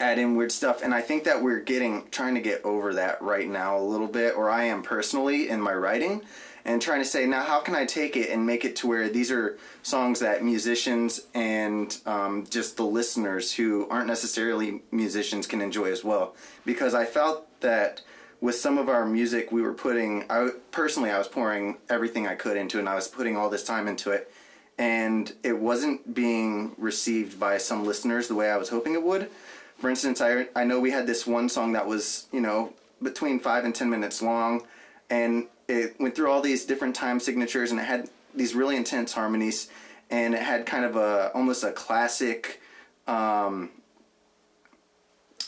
add 0.00 0.18
in 0.18 0.36
weird 0.36 0.52
stuff. 0.52 0.82
And 0.82 0.94
i 0.94 1.00
think 1.00 1.24
that 1.24 1.42
we're 1.42 1.60
getting 1.60 2.08
trying 2.10 2.34
to 2.34 2.40
get 2.40 2.64
over 2.64 2.94
that 2.94 3.22
right 3.22 3.48
now 3.48 3.78
a 3.78 3.84
little 3.84 4.08
bit 4.08 4.36
or 4.36 4.50
i 4.50 4.64
am 4.64 4.82
personally 4.82 5.48
in 5.48 5.60
my 5.60 5.74
writing 5.74 6.22
and 6.66 6.80
trying 6.80 7.00
to 7.00 7.04
say 7.04 7.26
now 7.26 7.42
how 7.42 7.60
can 7.60 7.74
i 7.74 7.84
take 7.84 8.16
it 8.16 8.30
and 8.30 8.44
make 8.44 8.64
it 8.64 8.74
to 8.76 8.86
where 8.86 9.08
these 9.08 9.30
are 9.30 9.58
songs 9.82 10.20
that 10.20 10.42
musicians 10.42 11.26
and 11.34 11.98
um, 12.06 12.44
just 12.48 12.76
the 12.76 12.84
listeners 12.84 13.52
who 13.52 13.86
aren't 13.88 14.06
necessarily 14.06 14.82
musicians 14.90 15.46
can 15.46 15.60
enjoy 15.60 15.92
as 15.92 16.02
well? 16.02 16.34
Because 16.64 16.92
i 16.94 17.04
felt 17.04 17.46
that 17.60 18.02
with 18.44 18.54
some 18.54 18.76
of 18.76 18.90
our 18.90 19.06
music 19.06 19.50
we 19.50 19.62
were 19.62 19.72
putting 19.72 20.22
i 20.28 20.50
personally 20.70 21.10
i 21.10 21.16
was 21.16 21.26
pouring 21.26 21.78
everything 21.88 22.26
i 22.26 22.34
could 22.34 22.58
into 22.58 22.76
it 22.76 22.80
and 22.80 22.88
i 22.90 22.94
was 22.94 23.08
putting 23.08 23.38
all 23.38 23.48
this 23.48 23.64
time 23.64 23.88
into 23.88 24.10
it. 24.10 24.30
And 24.76 25.32
it 25.44 25.56
wasn't 25.56 26.14
being 26.14 26.74
received 26.76 27.40
by 27.40 27.56
some 27.56 27.86
listeners 27.86 28.28
the 28.28 28.34
way 28.34 28.50
i 28.50 28.58
was 28.58 28.68
hoping 28.68 28.92
it 28.92 29.02
would. 29.02 29.30
For 29.78 29.88
instance 29.88 30.20
i, 30.20 30.46
I 30.54 30.64
know 30.64 30.78
we 30.78 30.90
had 30.90 31.06
this 31.06 31.26
one 31.26 31.48
song 31.48 31.72
that 31.72 31.86
was 31.86 32.26
you 32.32 32.42
know 32.42 32.74
between 33.02 33.40
five 33.40 33.64
and 33.64 33.74
ten 33.74 33.88
minutes 33.88 34.20
long 34.20 34.66
and 35.08 35.46
it 35.66 35.98
went 35.98 36.14
through 36.14 36.30
all 36.30 36.42
these 36.42 36.66
different 36.66 36.94
time 36.94 37.20
signatures 37.20 37.70
and 37.70 37.80
it 37.80 37.84
had 37.84 38.10
these 38.34 38.54
really 38.54 38.76
intense 38.76 39.14
harmonies 39.14 39.70
and 40.10 40.34
it 40.34 40.42
had 40.42 40.66
kind 40.66 40.84
of 40.84 40.96
a 40.96 41.30
almost 41.32 41.64
a 41.64 41.72
classic 41.72 42.60
um, 43.06 43.70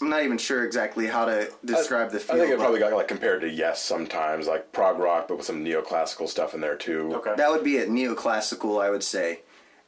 i'm 0.00 0.08
not 0.08 0.22
even 0.22 0.38
sure 0.38 0.64
exactly 0.64 1.06
how 1.06 1.24
to 1.24 1.50
describe 1.64 2.10
the 2.10 2.18
feel 2.20 2.36
I 2.36 2.38
think 2.40 2.52
it 2.52 2.56
but 2.58 2.62
probably 2.64 2.80
got 2.80 2.92
like 2.92 3.08
compared 3.08 3.40
to 3.42 3.48
Yes 3.48 3.82
sometimes, 3.82 4.46
like 4.46 4.72
prog 4.72 4.98
rock, 4.98 5.28
but 5.28 5.36
with 5.38 5.46
some 5.46 5.64
neoclassical 5.64 6.28
stuff 6.28 6.54
in 6.54 6.60
there 6.60 6.76
too. 6.76 7.12
Okay. 7.14 7.34
that 7.36 7.50
would 7.50 7.64
be 7.64 7.78
at 7.78 7.88
neoclassical 7.88 8.82
i 8.82 8.90
would 8.90 9.02
say 9.02 9.40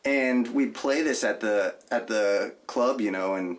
and 0.05 0.47
we'd 0.55 0.75
play 0.75 1.03
this 1.03 1.25
at 1.25 1.41
the 1.41 1.75
at 1.91 2.07
the 2.07 2.55
club 2.67 3.01
you 3.01 3.11
know 3.11 3.35
and 3.35 3.59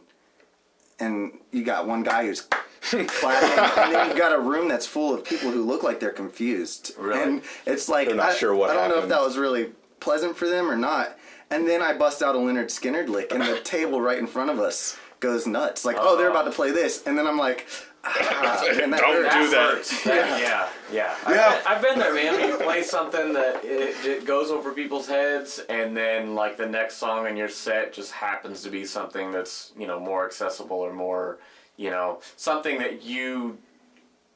and 1.00 1.38
you 1.52 1.64
got 1.64 1.88
one 1.88 2.04
guy 2.04 2.26
who's 2.26 2.42
clapping 2.82 3.84
and 3.84 3.94
then 3.94 4.08
you've 4.08 4.18
got 4.18 4.34
a 4.34 4.40
room 4.40 4.68
that's 4.68 4.86
full 4.86 5.14
of 5.14 5.24
people 5.24 5.52
who 5.52 5.64
look 5.64 5.84
like 5.84 6.00
they're 6.00 6.12
confused 6.12 6.94
Really? 6.98 7.22
and 7.22 7.42
it's 7.66 7.90
like 7.90 8.08
They're 8.08 8.16
not 8.16 8.30
I, 8.32 8.36
sure 8.36 8.56
what 8.56 8.70
I 8.70 8.74
don't 8.74 8.90
know 8.90 9.02
if 9.04 9.10
that 9.10 9.22
was 9.22 9.38
really 9.38 9.72
pleasant 10.00 10.36
for 10.38 10.48
them 10.48 10.70
or 10.72 10.78
not 10.78 11.18
and 11.52 11.68
then 11.68 11.82
i 11.82 11.94
bust 11.94 12.24
out 12.24 12.36
a 12.36 12.38
Lynyrd 12.38 12.68
Skynyrd 12.68 13.10
lick 13.10 13.32
and 13.34 13.42
the 13.44 13.60
table 13.60 14.00
right 14.02 14.18
in 14.18 14.28
front 14.28 14.50
of 14.50 14.60
us 14.60 14.98
goes 15.20 15.46
nuts 15.48 15.86
like 15.86 15.98
oh 16.00 16.18
they're 16.18 16.30
about 16.30 16.46
to 16.46 16.52
play 16.52 16.72
this 16.72 17.06
and 17.06 17.18
then 17.18 17.28
i'm 17.28 17.38
like 17.38 17.68
ah, 18.04 18.64
man, 18.78 18.90
that 18.92 19.02
Don't 19.02 19.24
hurts. 19.24 19.36
do 19.36 19.50
that. 19.50 19.74
hurts. 19.76 20.04
That- 20.04 20.42
yeah, 20.42 20.70
yeah. 20.92 21.16
I've, 21.26 21.36
Yeah. 21.36 21.50
Been, 21.58 21.68
I've 21.68 21.82
been 21.82 22.00
there, 22.00 22.14
man. 22.14 22.48
You 22.50 22.56
play 22.58 22.82
something 22.82 23.34
that 23.34 23.64
it, 23.66 24.06
it 24.06 24.26
goes 24.26 24.52
over 24.52 24.72
people's 24.72 25.06
heads, 25.08 25.60
and 25.70 25.96
then 25.98 26.34
like 26.34 26.56
the 26.56 26.66
next 26.66 26.96
song 26.96 27.28
in 27.28 27.36
your 27.36 27.50
set 27.50 27.92
just 27.92 28.14
happens 28.14 28.64
to 28.64 28.70
be 28.70 28.86
something 28.86 29.32
that's 29.34 29.74
you 29.78 29.86
know 29.86 30.00
more 30.00 30.26
accessible 30.26 30.78
or 30.78 30.94
more 30.94 31.40
you 31.76 31.90
know 31.90 32.22
something 32.38 32.78
that 32.80 33.04
you 33.04 33.58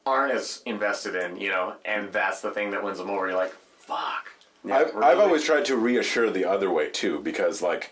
aren't 0.05 0.33
as 0.33 0.61
invested 0.65 1.15
in, 1.15 1.37
you 1.39 1.47
know, 1.49 1.75
and 1.85 2.11
that's 2.11 2.41
the 2.41 2.51
thing 2.51 2.69
that 2.71 2.83
wins 2.83 2.97
them 2.97 3.09
over. 3.09 3.27
You're 3.27 3.37
like, 3.37 3.55
fuck. 3.77 4.27
I've, 4.65 4.93
really? 4.93 5.05
I've 5.07 5.19
always 5.19 5.43
tried 5.45 5.63
to 5.65 5.77
reassure 5.77 6.29
the 6.29 6.43
other 6.43 6.69
way 6.69 6.89
too, 6.89 7.19
because 7.19 7.61
like 7.61 7.91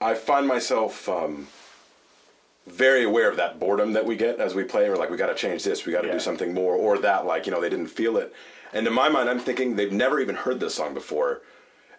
I 0.00 0.14
find 0.14 0.46
myself 0.48 1.08
um, 1.08 1.46
very 2.68 3.04
aware 3.04 3.28
of 3.30 3.36
that 3.36 3.58
boredom 3.58 3.92
that 3.94 4.04
we 4.04 4.16
get 4.16 4.38
as 4.40 4.54
we 4.54 4.64
play. 4.64 4.88
We're 4.88 4.96
like, 4.96 5.10
we 5.10 5.16
got 5.16 5.26
to 5.28 5.34
change 5.34 5.64
this, 5.64 5.84
we 5.86 5.92
got 5.92 6.02
to 6.02 6.08
Yeah. 6.08 6.14
do 6.14 6.20
something 6.20 6.54
more, 6.54 6.74
or 6.74 6.98
that 6.98 7.26
like 7.26 7.46
you 7.46 7.52
know 7.52 7.60
they 7.60 7.70
didn't 7.70 7.88
feel 7.88 8.16
it. 8.16 8.32
And 8.72 8.86
in 8.86 8.92
my 8.92 9.08
mind, 9.08 9.28
I'm 9.30 9.40
thinking 9.40 9.76
they've 9.76 9.92
never 9.92 10.20
even 10.20 10.34
heard 10.34 10.60
this 10.60 10.74
song 10.74 10.92
before, 10.94 11.42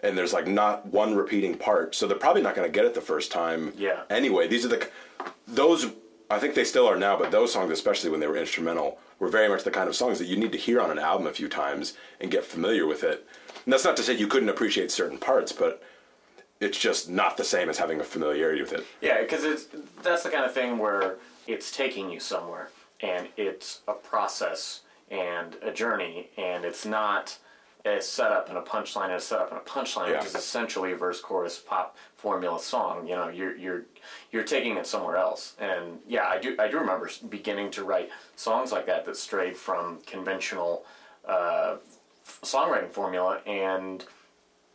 and 0.03 0.17
there's 0.17 0.33
like 0.33 0.47
not 0.47 0.85
one 0.85 1.15
repeating 1.15 1.55
part, 1.57 1.95
so 1.95 2.07
they're 2.07 2.17
probably 2.17 2.41
not 2.41 2.55
going 2.55 2.67
to 2.67 2.71
get 2.71 2.85
it 2.85 2.93
the 2.93 3.01
first 3.01 3.31
time. 3.31 3.73
Yeah. 3.77 4.01
Anyway, 4.09 4.47
these 4.47 4.65
are 4.65 4.69
the 4.69 4.87
those. 5.47 5.87
I 6.31 6.37
think 6.37 6.53
they 6.53 6.63
still 6.63 6.87
are 6.87 6.95
now, 6.95 7.17
but 7.17 7.31
those 7.31 7.51
songs, 7.51 7.71
especially 7.71 8.11
when 8.11 8.19
they 8.19 8.27
were 8.27 8.37
instrumental, 8.37 8.99
were 9.17 9.29
very 9.29 9.49
much 9.49 9.63
the 9.63 9.71
kind 9.71 9.89
of 9.89 9.95
songs 9.95 10.19
that 10.19 10.27
you 10.27 10.37
need 10.37 10.51
to 10.51 10.59
hear 10.59 10.79
on 10.79 10.91
an 10.91 10.99
album 10.99 11.25
a 11.25 11.31
few 11.33 11.49
times 11.49 11.95
and 12.21 12.29
get 12.29 12.45
familiar 12.45 12.85
with 12.85 13.03
it. 13.03 13.25
And 13.65 13.73
that's 13.73 13.83
not 13.83 13.97
to 13.97 14.03
say 14.03 14.13
you 14.15 14.27
couldn't 14.27 14.49
appreciate 14.49 14.91
certain 14.91 15.17
parts, 15.17 15.51
but 15.51 15.81
it's 16.59 16.77
just 16.77 17.09
not 17.09 17.37
the 17.37 17.43
same 17.43 17.69
as 17.69 17.77
having 17.77 17.99
a 17.99 18.03
familiarity 18.03 18.61
with 18.61 18.73
it. 18.73 18.85
Yeah, 19.01 19.21
because 19.21 19.43
it's 19.43 19.67
that's 20.03 20.23
the 20.23 20.29
kind 20.29 20.45
of 20.45 20.53
thing 20.53 20.77
where 20.77 21.15
it's 21.47 21.71
taking 21.75 22.09
you 22.09 22.19
somewhere, 22.19 22.69
and 23.01 23.27
it's 23.37 23.81
a 23.87 23.93
process 23.93 24.81
and 25.09 25.55
a 25.63 25.71
journey, 25.71 26.29
and 26.37 26.65
it's 26.65 26.85
not 26.85 27.37
a 27.85 28.01
setup 28.01 28.49
and 28.49 28.57
a 28.57 28.61
punchline 28.61 29.05
and 29.05 29.13
a 29.13 29.19
setup 29.21 29.51
and 29.51 29.59
a 29.59 29.63
punchline, 29.63 30.09
Yeah. 30.09 30.17
which 30.17 30.25
is 30.27 30.35
essentially 30.35 30.91
a 30.91 30.95
verse 30.97 31.21
chorus 31.21 31.57
pop 31.57 31.95
formula 32.17 32.59
song. 32.59 33.07
You 33.07 33.15
know, 33.15 33.29
you're 33.29 33.55
you're 33.55 33.83
you're 34.31 34.43
taking 34.43 34.75
it 34.75 34.85
somewhere 34.85 35.15
else, 35.15 35.55
and 35.59 35.99
yeah, 36.07 36.25
I 36.27 36.39
do 36.39 36.55
I 36.59 36.67
do 36.67 36.77
remember 36.77 37.09
beginning 37.29 37.71
to 37.71 37.83
write 37.85 38.09
songs 38.35 38.71
like 38.73 38.85
that 38.87 39.05
that 39.05 39.15
strayed 39.15 39.55
from 39.55 39.99
conventional 40.05 40.83
uh, 41.27 41.77
f- 42.25 42.39
songwriting 42.43 42.89
formula 42.89 43.39
and 43.45 44.03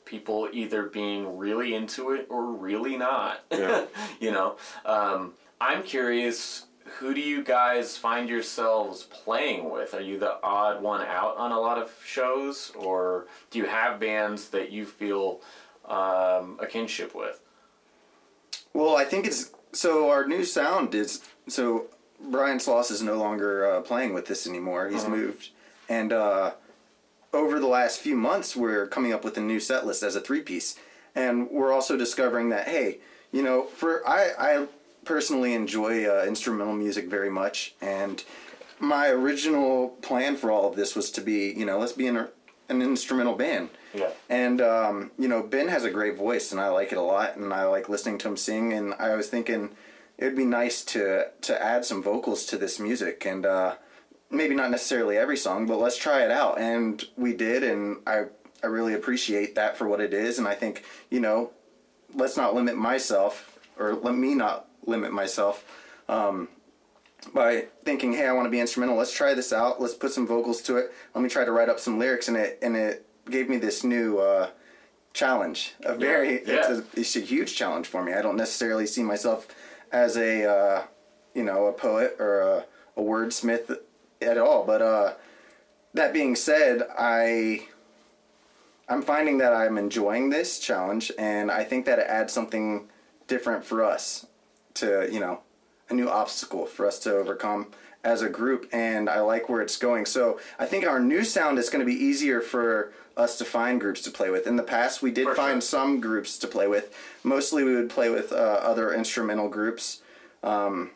people 0.04 0.49
either 0.52 0.84
being 0.84 1.37
really 1.37 1.75
into 1.75 2.12
it 2.12 2.26
or 2.30 2.44
really 2.44 2.96
not. 2.96 3.44
Yeah. 3.50 3.87
you 4.20 4.32
know, 4.32 4.56
um, 4.84 5.32
I'm 5.61 5.82
curious. 5.82 6.66
Who 6.99 7.14
do 7.14 7.20
you 7.20 7.42
guys 7.42 7.96
find 7.96 8.28
yourselves 8.28 9.04
playing 9.04 9.70
with? 9.70 9.94
Are 9.94 10.00
you 10.00 10.18
the 10.18 10.38
odd 10.42 10.82
one 10.82 11.00
out 11.02 11.37
on 11.37 11.50
a 11.50 11.58
lot 11.58 11.78
of 11.78 11.92
shows, 12.04 12.73
or 12.76 13.26
do 13.50 13.58
you 13.58 13.66
have 13.66 13.99
bands 13.99 14.49
that 14.50 14.70
you 14.70 14.84
feel 14.84 15.40
um, 15.87 16.58
a 16.61 16.66
kinship 16.68 17.14
with? 17.14 17.40
Well, 18.75 18.96
I 18.96 19.04
think 19.04 19.26
it's 19.26 19.52
so. 19.73 20.11
Our 20.11 20.26
new 20.26 20.44
sound 20.44 20.94
is 20.94 21.23
so. 21.49 21.87
Brian 22.20 22.58
Sloss 22.58 22.90
is 22.90 23.02
no 23.02 23.16
longer 23.16 23.70
uh, 23.70 23.80
playing 23.80 24.14
with 24.14 24.26
this 24.26 24.46
anymore. 24.46 24.88
He's 24.88 25.06
moved, 25.06 25.50
and 25.88 26.12
uh, 26.12 26.52
over 27.34 27.58
the 27.58 27.66
last 27.66 27.98
few 27.98 28.16
months, 28.16 28.56
we're 28.56 28.86
coming 28.86 29.12
up 29.12 29.24
with 29.24 29.36
a 29.36 29.40
new 29.40 29.60
set 29.60 29.84
list 29.84 30.02
as 30.02 30.16
a 30.16 30.20
three 30.20 30.40
piece, 30.40 30.78
and 31.14 31.50
we're 31.50 31.72
also 31.72 31.96
discovering 31.96 32.48
that 32.50 32.68
hey, 32.68 32.98
you 33.32 33.42
know, 33.42 33.64
for 33.64 34.06
I 34.08 34.30
I 34.38 34.66
personally 35.04 35.52
enjoy 35.52 36.06
uh, 36.06 36.24
instrumental 36.26 36.74
music 36.74 37.08
very 37.08 37.30
much, 37.30 37.74
and 37.80 38.22
my 38.78 39.08
original 39.08 39.88
plan 40.00 40.36
for 40.36 40.50
all 40.50 40.68
of 40.68 40.76
this 40.76 40.94
was 40.96 41.10
to 41.12 41.20
be 41.20 41.52
you 41.52 41.66
know 41.66 41.78
let's 41.78 41.92
be 41.92 42.06
an 42.06 42.28
an 42.68 42.80
instrumental 42.80 43.34
band. 43.34 43.68
Yeah. 43.92 44.10
And 44.28 44.60
um, 44.60 45.10
you 45.18 45.28
know, 45.28 45.42
Ben 45.42 45.68
has 45.68 45.84
a 45.84 45.90
great 45.90 46.16
voice, 46.16 46.52
and 46.52 46.60
I 46.60 46.68
like 46.68 46.92
it 46.92 46.98
a 46.98 47.02
lot, 47.02 47.36
and 47.36 47.52
I 47.52 47.64
like 47.64 47.88
listening 47.88 48.18
to 48.18 48.28
him 48.28 48.36
sing. 48.36 48.72
And 48.72 48.94
I 48.94 49.14
was 49.14 49.28
thinking 49.28 49.70
it 50.18 50.24
would 50.24 50.36
be 50.36 50.44
nice 50.44 50.84
to 50.86 51.26
to 51.42 51.62
add 51.62 51.84
some 51.84 52.02
vocals 52.02 52.46
to 52.46 52.56
this 52.56 52.78
music, 52.78 53.26
and 53.26 53.44
uh, 53.44 53.74
maybe 54.34 54.54
not 54.54 54.70
necessarily 54.70 55.16
every 55.16 55.36
song, 55.36 55.66
but 55.66 55.78
let's 55.78 55.96
try 55.96 56.24
it 56.24 56.30
out. 56.30 56.60
And 56.60 57.04
we 57.16 57.34
did, 57.34 57.62
and 57.62 57.98
I 58.06 58.24
I 58.62 58.66
really 58.66 58.94
appreciate 58.94 59.54
that 59.54 59.76
for 59.76 59.86
what 59.88 60.00
it 60.00 60.14
is. 60.14 60.38
And 60.38 60.48
I 60.48 60.54
think 60.54 60.84
you 61.10 61.20
know, 61.20 61.52
let's 62.14 62.36
not 62.36 62.54
limit 62.54 62.76
myself, 62.76 63.58
or 63.78 63.94
let 63.94 64.14
me 64.14 64.34
not 64.34 64.68
limit 64.86 65.12
myself. 65.12 65.64
Um, 66.08 66.48
by 67.32 67.66
thinking, 67.84 68.12
hey, 68.12 68.26
I 68.26 68.32
want 68.32 68.46
to 68.46 68.50
be 68.50 68.60
instrumental. 68.60 68.96
Let's 68.96 69.12
try 69.12 69.32
this 69.34 69.52
out. 69.52 69.80
Let's 69.80 69.94
put 69.94 70.12
some 70.12 70.26
vocals 70.26 70.60
to 70.62 70.76
it. 70.76 70.92
Let 71.14 71.22
me 71.22 71.30
try 71.30 71.44
to 71.44 71.52
write 71.52 71.68
up 71.68 71.80
some 71.80 71.98
lyrics, 71.98 72.28
and 72.28 72.36
it 72.36 72.58
and 72.62 72.76
it 72.76 73.06
gave 73.30 73.48
me 73.48 73.56
this 73.56 73.84
new 73.84 74.18
uh, 74.18 74.50
challenge. 75.12 75.74
A 75.84 75.94
very 75.94 76.44
Yeah. 76.46 76.56
It's, 76.56 76.68
a, 76.68 76.84
it's 77.00 77.16
a 77.16 77.20
huge 77.20 77.56
challenge 77.56 77.86
for 77.86 78.02
me. 78.04 78.12
I 78.12 78.22
don't 78.22 78.36
necessarily 78.36 78.86
see 78.86 79.02
myself 79.02 79.48
as 79.92 80.16
a 80.16 80.44
uh, 80.44 80.82
you 81.34 81.44
know 81.44 81.66
a 81.66 81.72
poet 81.72 82.16
or 82.18 82.40
a, 82.40 82.64
a 82.96 83.02
wordsmith 83.02 83.78
at 84.24 84.38
all. 84.38 84.64
But 84.64 84.82
uh, 84.82 85.14
that 85.94 86.12
being 86.12 86.36
said, 86.36 86.82
I 86.98 87.66
I'm 88.88 89.02
finding 89.02 89.38
that 89.38 89.52
I'm 89.52 89.78
enjoying 89.78 90.30
this 90.30 90.58
challenge, 90.58 91.10
and 91.18 91.50
I 91.50 91.64
think 91.64 91.86
that 91.86 91.98
it 91.98 92.06
adds 92.08 92.32
something 92.32 92.88
different 93.26 93.64
for 93.64 93.82
us 93.84 94.26
to 94.74 95.08
you 95.10 95.20
know 95.20 95.40
a 95.88 95.94
new 95.94 96.08
obstacle 96.08 96.66
for 96.66 96.86
us 96.86 96.98
to 97.00 97.16
overcome 97.16 97.68
as 98.04 98.20
a 98.20 98.28
group 98.28 98.68
and 98.72 99.08
I 99.08 99.20
like 99.20 99.48
where 99.48 99.62
it's 99.62 99.78
going. 99.78 100.04
So 100.06 100.38
I 100.58 100.66
think 100.66 100.86
our 100.86 101.00
new 101.00 101.24
sound 101.24 101.58
is 101.58 101.70
going 101.70 101.80
to 101.80 101.86
be 101.86 101.98
easier 101.98 102.40
for 102.40 102.92
us 103.16 103.38
to 103.38 103.44
find 103.44 103.80
groups 103.80 104.02
to 104.02 104.10
play 104.10 104.30
with. 104.30 104.46
In 104.46 104.56
the 104.56 104.62
past, 104.62 105.02
we 105.02 105.10
did 105.10 105.26
For 105.26 105.34
find 105.34 105.54
sure. 105.54 105.60
some 105.62 106.00
groups 106.00 106.38
to 106.38 106.46
play 106.46 106.68
with. 106.68 106.94
Mostly, 107.22 107.64
we 107.64 107.74
would 107.74 107.88
play 107.88 108.10
with 108.10 108.32
uh, 108.32 108.34
other 108.34 108.92
instrumental 108.92 109.48
groups, 109.48 110.02
um, 110.42 110.90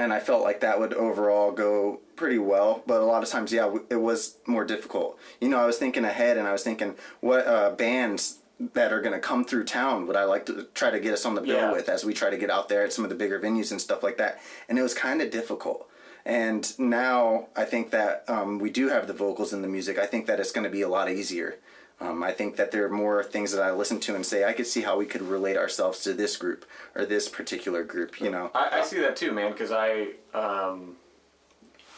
and 0.00 0.12
I 0.12 0.20
felt 0.20 0.42
like 0.42 0.60
that 0.60 0.80
would 0.80 0.94
overall 0.94 1.52
go 1.52 2.00
pretty 2.16 2.38
well. 2.38 2.82
But 2.86 3.00
a 3.00 3.04
lot 3.04 3.22
of 3.22 3.28
times, 3.28 3.52
yeah, 3.52 3.72
it 3.90 4.00
was 4.00 4.36
more 4.46 4.64
difficult. 4.64 5.18
You 5.40 5.48
know, 5.48 5.58
I 5.58 5.66
was 5.66 5.78
thinking 5.78 6.04
ahead, 6.04 6.36
and 6.38 6.46
I 6.48 6.52
was 6.52 6.62
thinking 6.62 6.94
what 7.20 7.46
uh, 7.46 7.70
bands 7.70 8.38
that 8.74 8.92
are 8.92 9.00
going 9.00 9.14
to 9.14 9.18
come 9.20 9.44
through 9.44 9.64
town 9.64 10.06
would 10.06 10.16
I 10.16 10.24
like 10.24 10.44
to 10.46 10.66
try 10.74 10.90
to 10.90 11.00
get 11.00 11.14
us 11.14 11.24
on 11.24 11.34
the 11.34 11.40
bill 11.40 11.56
Yeah. 11.56 11.72
with 11.72 11.88
as 11.88 12.04
we 12.04 12.12
try 12.12 12.28
to 12.30 12.36
get 12.36 12.50
out 12.50 12.68
there 12.68 12.84
at 12.84 12.92
some 12.92 13.04
of 13.04 13.08
the 13.10 13.16
bigger 13.16 13.40
venues 13.40 13.70
and 13.70 13.80
stuff 13.80 14.02
like 14.02 14.18
that. 14.18 14.38
And 14.68 14.78
it 14.78 14.82
was 14.82 14.92
kind 14.92 15.22
of 15.22 15.30
difficult. 15.30 15.88
And 16.26 16.78
now 16.78 17.48
I 17.56 17.64
think 17.64 17.90
that 17.92 18.24
um, 18.28 18.58
we 18.58 18.68
do 18.68 18.88
have 18.88 19.06
the 19.06 19.14
vocals 19.14 19.54
in 19.54 19.62
the 19.62 19.68
music. 19.68 19.98
I 19.98 20.04
think 20.04 20.26
that 20.26 20.38
it's 20.40 20.52
going 20.52 20.64
to 20.64 20.70
be 20.70 20.82
a 20.82 20.88
lot 20.88 21.10
easier. 21.10 21.56
Um, 22.00 22.22
I 22.22 22.32
think 22.32 22.56
that 22.56 22.70
there 22.70 22.84
are 22.86 22.90
more 22.90 23.22
things 23.22 23.52
that 23.52 23.62
I 23.62 23.72
listen 23.72 24.00
to 24.00 24.14
and 24.14 24.24
say 24.24 24.44
I 24.44 24.54
could 24.54 24.66
see 24.66 24.80
how 24.80 24.96
we 24.96 25.04
could 25.04 25.20
relate 25.20 25.58
ourselves 25.58 26.02
to 26.04 26.14
this 26.14 26.36
group 26.36 26.64
or 26.94 27.04
this 27.04 27.28
particular 27.28 27.84
group. 27.84 28.20
You 28.20 28.30
know, 28.30 28.50
I, 28.54 28.80
I 28.80 28.82
see 28.82 29.00
that 29.00 29.16
too, 29.16 29.32
man, 29.32 29.52
because 29.52 29.70
I, 29.70 30.12
um, 30.32 30.96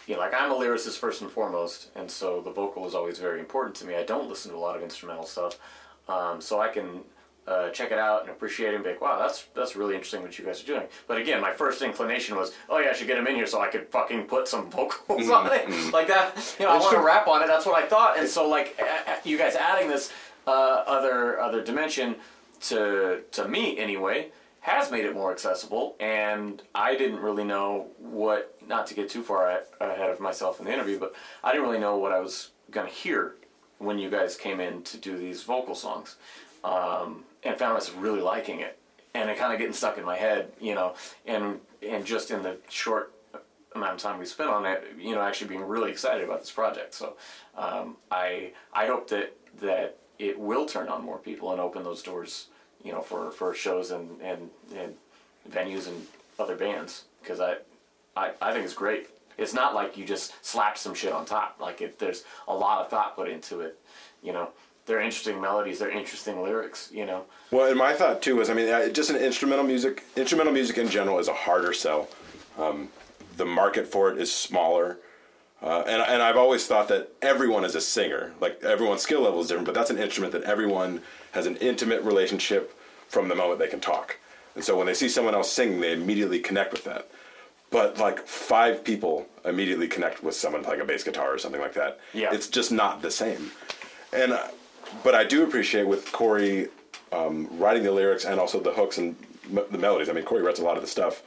you 0.08 0.14
know, 0.14 0.20
like 0.20 0.34
I'm 0.34 0.50
a 0.50 0.54
lyricist 0.54 0.98
first 0.98 1.22
and 1.22 1.30
foremost, 1.30 1.90
and 1.94 2.10
so 2.10 2.40
the 2.40 2.50
vocal 2.50 2.86
is 2.86 2.94
always 2.96 3.18
very 3.18 3.38
important 3.38 3.76
to 3.76 3.86
me. 3.86 3.94
I 3.94 4.02
don't 4.02 4.28
listen 4.28 4.50
to 4.50 4.56
a 4.56 4.58
lot 4.58 4.76
of 4.76 4.82
instrumental 4.82 5.24
stuff, 5.24 5.58
um, 6.08 6.40
so 6.40 6.60
I 6.60 6.68
can 6.68 7.02
uh, 7.46 7.70
check 7.70 7.90
it 7.90 7.98
out 7.98 8.20
and 8.22 8.30
appreciate 8.30 8.68
it 8.68 8.74
and 8.76 8.84
be 8.84 8.90
like, 8.90 9.00
wow, 9.00 9.18
that's 9.18 9.46
that's 9.54 9.74
really 9.74 9.94
interesting 9.94 10.22
what 10.22 10.38
you 10.38 10.44
guys 10.44 10.62
are 10.62 10.66
doing. 10.66 10.82
But 11.08 11.18
again, 11.18 11.40
my 11.40 11.52
first 11.52 11.82
inclination 11.82 12.36
was, 12.36 12.52
oh 12.68 12.78
yeah, 12.78 12.90
I 12.90 12.92
should 12.92 13.06
get 13.08 13.18
him 13.18 13.26
in 13.26 13.34
here 13.34 13.46
so 13.46 13.60
I 13.60 13.68
could 13.68 13.88
fucking 13.88 14.24
put 14.24 14.46
some 14.48 14.70
vocals 14.78 15.28
on 15.30 15.48
it, 15.52 15.92
like 15.92 16.06
that. 16.08 16.56
You 16.60 16.66
know, 16.66 16.72
I 16.72 16.78
want 16.78 16.94
to 16.96 17.02
rap 17.02 17.26
on 17.26 17.42
it. 17.42 17.46
That's 17.48 17.66
what 17.66 17.82
I 17.82 17.86
thought, 17.86 18.18
and 18.18 18.28
so 18.28 18.48
like 18.48 18.78
a- 18.80 19.10
a- 19.12 19.28
you 19.28 19.36
guys 19.38 19.56
adding 19.56 19.88
this 19.88 20.12
uh, 20.46 20.50
other 20.50 21.40
other 21.40 21.62
dimension 21.64 22.16
to 22.60 23.22
to 23.32 23.48
me 23.48 23.78
anyway 23.78 24.30
has 24.60 24.92
made 24.92 25.04
it 25.04 25.12
more 25.14 25.32
accessible 25.32 25.96
and 25.98 26.62
i 26.76 26.94
didn't 26.94 27.18
really 27.18 27.42
know 27.42 27.88
what 27.98 28.56
not 28.68 28.86
to 28.86 28.94
get 28.94 29.08
too 29.10 29.20
far 29.22 29.50
a- 29.50 29.64
ahead 29.84 30.08
of 30.10 30.20
myself 30.20 30.60
in 30.60 30.66
the 30.66 30.72
interview 30.72 30.96
but 30.98 31.12
i 31.42 31.50
didn't 31.50 31.66
really 31.66 31.80
know 31.80 31.96
what 31.96 32.12
i 32.12 32.20
was 32.20 32.50
going 32.70 32.86
to 32.86 32.92
hear 32.92 33.34
when 33.78 33.98
you 33.98 34.08
guys 34.08 34.36
came 34.36 34.60
in 34.60 34.80
to 34.84 34.96
do 34.96 35.18
these 35.18 35.42
vocal 35.42 35.74
songs 35.74 36.14
um, 36.64 37.24
and 37.42 37.56
found 37.58 37.74
myself 37.74 37.96
really 38.00 38.20
liking 38.20 38.60
it 38.60 38.78
and 39.14 39.28
it 39.28 39.38
kind 39.38 39.52
of 39.52 39.58
getting 39.58 39.74
stuck 39.74 39.98
in 39.98 40.04
my 40.04 40.16
head 40.16 40.52
you 40.60 40.74
know 40.74 40.94
and 41.26 41.60
and 41.82 42.04
just 42.04 42.30
in 42.30 42.42
the 42.42 42.56
short 42.68 43.12
amount 43.74 43.94
of 43.94 43.98
time 43.98 44.18
we 44.18 44.26
spent 44.26 44.50
on 44.50 44.66
it, 44.66 44.84
you 44.98 45.14
know, 45.14 45.22
actually 45.22 45.48
being 45.48 45.66
really 45.66 45.90
excited 45.90 46.24
about 46.24 46.40
this 46.40 46.50
project. 46.50 46.94
So 46.94 47.16
um, 47.56 47.96
I 48.10 48.52
I 48.72 48.86
hope 48.86 49.08
that 49.08 49.36
that 49.60 49.98
it 50.18 50.38
will 50.38 50.66
turn 50.66 50.88
on 50.88 51.04
more 51.04 51.18
people 51.18 51.52
and 51.52 51.60
open 51.60 51.82
those 51.82 52.02
doors, 52.02 52.48
you 52.84 52.92
know, 52.92 53.00
for, 53.00 53.30
for 53.30 53.54
shows 53.54 53.90
and, 53.90 54.20
and, 54.20 54.50
and 54.76 54.94
venues 55.50 55.88
and 55.88 56.06
other 56.38 56.56
bands 56.56 57.04
because 57.20 57.40
I, 57.40 57.56
I 58.16 58.32
I 58.40 58.52
think 58.52 58.64
it's 58.64 58.74
great. 58.74 59.08
It's 59.38 59.54
not 59.54 59.74
like 59.74 59.96
you 59.96 60.04
just 60.04 60.32
slap 60.44 60.76
some 60.76 60.94
shit 60.94 61.12
on 61.12 61.24
top. 61.24 61.56
Like 61.60 61.80
it, 61.80 61.98
there's 61.98 62.24
a 62.46 62.54
lot 62.54 62.82
of 62.84 62.90
thought 62.90 63.16
put 63.16 63.28
into 63.28 63.60
it. 63.60 63.78
You 64.22 64.32
know, 64.32 64.50
they're 64.86 65.00
interesting 65.00 65.40
melodies. 65.40 65.78
They're 65.78 65.90
interesting 65.90 66.42
lyrics. 66.42 66.90
You 66.92 67.06
know. 67.06 67.24
Well, 67.50 67.68
and 67.68 67.78
my 67.78 67.92
thought 67.92 68.22
too 68.22 68.36
was, 68.36 68.50
I 68.50 68.54
mean, 68.54 68.68
I- 68.72 68.88
just 68.88 69.10
an 69.10 69.16
instrumental 69.16 69.64
music, 69.64 70.04
instrumental 70.16 70.52
music 70.52 70.78
in 70.78 70.88
general 70.88 71.18
is 71.18 71.28
a 71.28 71.34
harder 71.34 71.72
sell. 71.72 72.08
Um, 72.58 72.88
the 73.36 73.44
market 73.46 73.86
for 73.86 74.10
it 74.10 74.18
is 74.18 74.30
smaller, 74.30 74.98
uh, 75.62 75.82
and 75.86 76.02
and 76.02 76.22
I've 76.22 76.36
always 76.36 76.66
thought 76.66 76.88
that 76.88 77.10
everyone 77.22 77.64
is 77.64 77.74
a 77.74 77.80
singer. 77.80 78.32
Like 78.40 78.62
everyone's 78.62 79.02
skill 79.02 79.22
level 79.22 79.40
is 79.40 79.48
different, 79.48 79.66
but 79.66 79.74
that's 79.74 79.90
an 79.90 79.98
instrument 79.98 80.32
that 80.32 80.42
everyone 80.42 81.00
has 81.32 81.46
an 81.46 81.56
intimate 81.56 82.02
relationship 82.02 82.76
from 83.08 83.28
the 83.28 83.34
moment 83.34 83.58
they 83.58 83.68
can 83.68 83.80
talk. 83.80 84.18
And 84.54 84.62
so 84.62 84.76
when 84.76 84.86
they 84.86 84.94
see 84.94 85.08
someone 85.08 85.34
else 85.34 85.50
sing, 85.50 85.80
they 85.80 85.92
immediately 85.92 86.40
connect 86.40 86.72
with 86.72 86.84
that. 86.84 87.08
But 87.70 87.96
like 87.96 88.26
five 88.26 88.84
people 88.84 89.26
immediately 89.46 89.88
connect 89.88 90.22
with 90.22 90.34
someone 90.34 90.62
playing 90.62 90.82
a 90.82 90.84
bass 90.84 91.04
guitar 91.04 91.32
or 91.32 91.38
something 91.38 91.60
like 91.60 91.72
that. 91.74 91.98
Yeah. 92.12 92.34
It's 92.34 92.48
just 92.48 92.70
not 92.70 93.00
the 93.00 93.10
same. 93.10 93.50
And 94.12 94.32
uh, 94.32 94.48
but 95.04 95.14
I 95.14 95.24
do 95.24 95.42
appreciate 95.44 95.86
with 95.86 96.10
Corey 96.12 96.68
um, 97.12 97.48
writing 97.58 97.82
the 97.82 97.92
lyrics 97.92 98.24
and 98.24 98.38
also 98.40 98.60
the 98.60 98.72
hooks 98.72 98.98
and 98.98 99.16
m- 99.50 99.64
the 99.70 99.78
melodies. 99.78 100.08
I 100.08 100.12
mean, 100.12 100.24
Corey 100.24 100.42
writes 100.42 100.60
a 100.60 100.64
lot 100.64 100.76
of 100.76 100.82
the 100.82 100.88
stuff. 100.88 101.22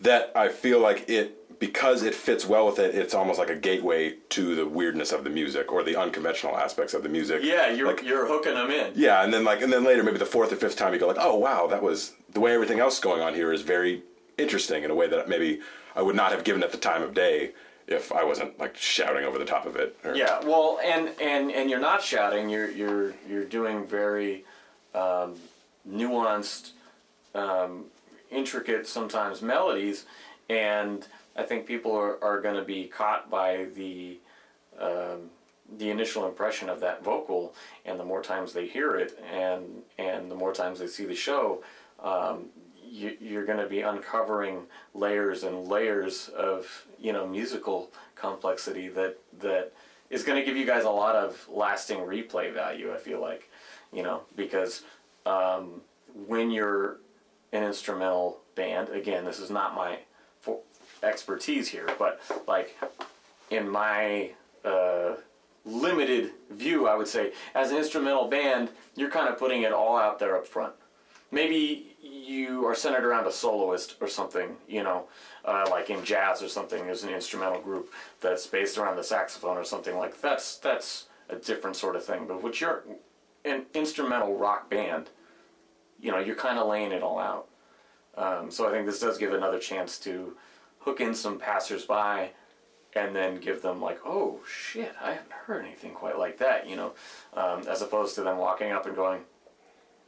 That 0.00 0.32
I 0.34 0.48
feel 0.48 0.80
like 0.80 1.08
it 1.08 1.58
because 1.60 2.02
it 2.02 2.14
fits 2.14 2.44
well 2.46 2.66
with 2.66 2.78
it. 2.80 2.94
It's 2.94 3.14
almost 3.14 3.38
like 3.38 3.48
a 3.48 3.54
gateway 3.54 4.16
to 4.30 4.54
the 4.56 4.66
weirdness 4.66 5.12
of 5.12 5.22
the 5.24 5.30
music 5.30 5.72
or 5.72 5.82
the 5.84 5.96
unconventional 5.96 6.56
aspects 6.56 6.94
of 6.94 7.02
the 7.04 7.08
music. 7.08 7.42
Yeah, 7.44 7.70
you're 7.70 7.86
Like, 7.86 8.02
you're 8.02 8.26
hooking 8.26 8.54
them 8.54 8.70
in. 8.70 8.92
yeah, 8.96 9.22
and 9.22 9.32
then 9.32 9.44
like 9.44 9.62
and 9.62 9.72
then 9.72 9.84
later, 9.84 10.02
maybe 10.02 10.18
the 10.18 10.26
fourth 10.26 10.52
or 10.52 10.56
fifth 10.56 10.76
time, 10.76 10.92
you 10.92 10.98
go 10.98 11.06
like, 11.06 11.16
oh 11.18 11.36
wow, 11.36 11.66
that 11.68 11.82
was 11.82 12.12
the 12.32 12.40
way 12.40 12.52
everything 12.52 12.80
else 12.80 12.98
going 12.98 13.22
on 13.22 13.34
here 13.34 13.52
is 13.52 13.62
very 13.62 14.02
interesting 14.36 14.82
in 14.82 14.90
a 14.90 14.94
way 14.94 15.06
that 15.06 15.28
maybe 15.28 15.60
I 15.94 16.02
would 16.02 16.16
not 16.16 16.32
have 16.32 16.42
given 16.42 16.62
at 16.64 16.72
the 16.72 16.76
time 16.78 17.02
of 17.02 17.14
day 17.14 17.52
if 17.86 18.12
I 18.12 18.24
wasn't 18.24 18.58
like 18.58 18.76
shouting 18.76 19.24
over 19.24 19.38
the 19.38 19.44
top 19.44 19.66
of 19.66 19.76
it. 19.76 19.96
Or, 20.04 20.14
Yeah, 20.14 20.40
well, 20.44 20.78
and 20.84 21.10
and 21.20 21.50
and 21.50 21.68
you're 21.68 21.80
not 21.80 22.02
shouting. 22.02 22.48
You're 22.48 22.70
you're 22.70 23.14
you're 23.28 23.44
doing 23.44 23.86
very 23.86 24.44
um, 24.94 25.34
nuanced, 25.88 26.70
um, 27.34 27.86
intricate 28.30 28.86
sometimes 28.86 29.42
melodies, 29.42 30.06
and 30.48 31.06
I 31.36 31.42
think 31.42 31.66
people 31.66 31.94
are, 31.94 32.22
are 32.22 32.40
going 32.40 32.56
to 32.56 32.64
be 32.64 32.84
caught 32.84 33.30
by 33.30 33.66
the 33.74 34.18
um, 34.78 35.30
the 35.78 35.90
initial 35.90 36.26
impression 36.26 36.68
of 36.68 36.80
that 36.80 37.02
vocal, 37.02 37.54
and 37.84 37.98
the 37.98 38.04
more 38.04 38.22
times 38.22 38.52
they 38.52 38.66
hear 38.66 38.96
it, 38.96 39.18
and 39.30 39.82
and 39.98 40.30
the 40.30 40.34
more 40.34 40.52
times 40.52 40.78
they 40.78 40.86
see 40.86 41.04
the 41.04 41.14
show, 41.14 41.62
um, 42.02 42.46
you, 42.82 43.16
you're 43.20 43.44
going 43.44 43.58
to 43.58 43.66
be 43.66 43.80
uncovering 43.80 44.62
layers 44.94 45.42
and 45.42 45.66
layers 45.66 46.28
of 46.28 46.86
you 47.04 47.12
know 47.12 47.26
musical 47.26 47.90
complexity 48.16 48.88
that 48.88 49.18
that 49.40 49.72
is 50.10 50.22
going 50.22 50.38
to 50.38 50.44
give 50.44 50.56
you 50.56 50.64
guys 50.64 50.84
a 50.84 50.90
lot 50.90 51.14
of 51.14 51.46
lasting 51.52 51.98
replay 51.98 52.52
value. 52.52 52.92
I 52.92 52.96
feel 52.96 53.20
like, 53.20 53.50
you 53.92 54.02
know, 54.02 54.22
because 54.36 54.82
um, 55.26 55.80
when 56.26 56.50
you're 56.50 56.98
an 57.52 57.62
instrumental 57.62 58.38
band, 58.54 58.88
again, 58.88 59.24
this 59.24 59.38
is 59.38 59.50
not 59.50 59.74
my 59.74 59.98
expertise 61.02 61.68
here, 61.68 61.88
but 61.98 62.20
like 62.46 62.78
in 63.50 63.68
my 63.68 64.30
uh, 64.64 65.14
limited 65.64 66.30
view, 66.50 66.86
I 66.86 66.94
would 66.96 67.08
say, 67.08 67.32
as 67.54 67.70
an 67.70 67.78
instrumental 67.78 68.28
band, 68.28 68.70
you're 68.94 69.10
kind 69.10 69.28
of 69.28 69.38
putting 69.38 69.62
it 69.62 69.72
all 69.72 69.96
out 69.96 70.18
there 70.18 70.36
up 70.36 70.46
front. 70.46 70.74
Maybe 71.34 71.96
you 72.00 72.66
are 72.66 72.74
centered 72.74 73.04
around 73.04 73.26
a 73.26 73.32
soloist 73.32 73.96
or 74.00 74.08
something, 74.08 74.56
you 74.68 74.82
know, 74.82 75.06
uh, 75.44 75.66
like 75.70 75.90
in 75.90 76.04
jazz 76.04 76.42
or 76.42 76.48
something. 76.48 76.86
There's 76.86 77.02
an 77.02 77.10
instrumental 77.10 77.60
group 77.60 77.92
that's 78.20 78.46
based 78.46 78.78
around 78.78 78.96
the 78.96 79.04
saxophone 79.04 79.56
or 79.56 79.64
something 79.64 79.96
like 79.96 80.20
that's 80.20 80.56
that's 80.58 81.06
a 81.28 81.36
different 81.36 81.76
sort 81.76 81.96
of 81.96 82.04
thing. 82.04 82.26
But 82.26 82.42
with 82.42 82.60
your 82.60 82.84
an 83.44 83.64
instrumental 83.74 84.36
rock 84.36 84.70
band, 84.70 85.10
you 86.00 86.10
know, 86.10 86.18
you're 86.18 86.36
kind 86.36 86.58
of 86.58 86.68
laying 86.68 86.92
it 86.92 87.02
all 87.02 87.18
out. 87.18 87.48
Um, 88.16 88.50
so 88.50 88.68
I 88.68 88.70
think 88.70 88.86
this 88.86 89.00
does 89.00 89.18
give 89.18 89.32
another 89.32 89.58
chance 89.58 89.98
to 90.00 90.36
hook 90.78 91.00
in 91.00 91.14
some 91.14 91.38
passersby 91.38 92.30
and 92.94 93.14
then 93.14 93.40
give 93.40 93.60
them 93.60 93.80
like, 93.80 93.98
oh 94.04 94.40
shit, 94.48 94.94
I 95.02 95.14
haven't 95.14 95.32
heard 95.32 95.64
anything 95.64 95.92
quite 95.92 96.18
like 96.18 96.38
that, 96.38 96.68
you 96.68 96.76
know, 96.76 96.92
um, 97.34 97.66
as 97.68 97.82
opposed 97.82 98.14
to 98.14 98.22
them 98.22 98.38
walking 98.38 98.70
up 98.70 98.86
and 98.86 98.94
going, 98.94 99.22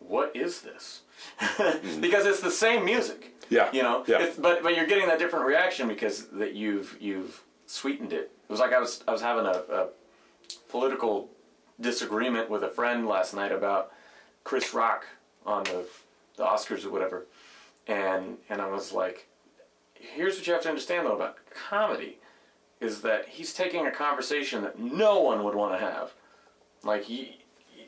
what 0.08 0.34
is 0.34 0.60
this? 0.60 1.02
because 2.00 2.26
it's 2.26 2.40
the 2.40 2.50
same 2.50 2.84
music. 2.84 3.32
Yeah, 3.48 3.70
You 3.72 3.82
know, 3.82 4.04
yeah. 4.06 4.22
It's, 4.22 4.36
but 4.36 4.62
but 4.62 4.74
you're 4.76 4.86
getting 4.86 5.06
that 5.06 5.18
different 5.18 5.46
reaction 5.46 5.86
because 5.86 6.26
that 6.28 6.54
you've 6.54 6.96
you've 7.00 7.42
sweetened 7.66 8.12
it. 8.12 8.32
It 8.48 8.50
was 8.50 8.60
like 8.60 8.72
I 8.72 8.80
was 8.80 9.04
I 9.06 9.12
was 9.12 9.22
having 9.22 9.46
a, 9.46 9.62
a 9.72 9.88
political 10.68 11.30
disagreement 11.80 12.50
with 12.50 12.64
a 12.64 12.68
friend 12.68 13.06
last 13.06 13.34
night 13.34 13.52
about 13.52 13.92
Chris 14.44 14.74
Rock 14.74 15.06
on 15.44 15.64
the 15.64 15.86
the 16.36 16.44
Oscars 16.44 16.84
or 16.84 16.90
whatever, 16.90 17.26
and 17.86 18.38
and 18.48 18.60
I 18.60 18.66
was 18.68 18.92
like, 18.92 19.28
here's 19.94 20.36
what 20.36 20.46
you 20.46 20.52
have 20.52 20.62
to 20.62 20.68
understand 20.68 21.06
though 21.06 21.14
about 21.14 21.38
comedy, 21.68 22.18
is 22.80 23.02
that 23.02 23.28
he's 23.28 23.54
taking 23.54 23.86
a 23.86 23.90
conversation 23.92 24.62
that 24.62 24.78
no 24.78 25.20
one 25.20 25.44
would 25.44 25.54
want 25.54 25.78
to 25.78 25.78
have, 25.78 26.14
like 26.82 27.04
he, 27.04 27.38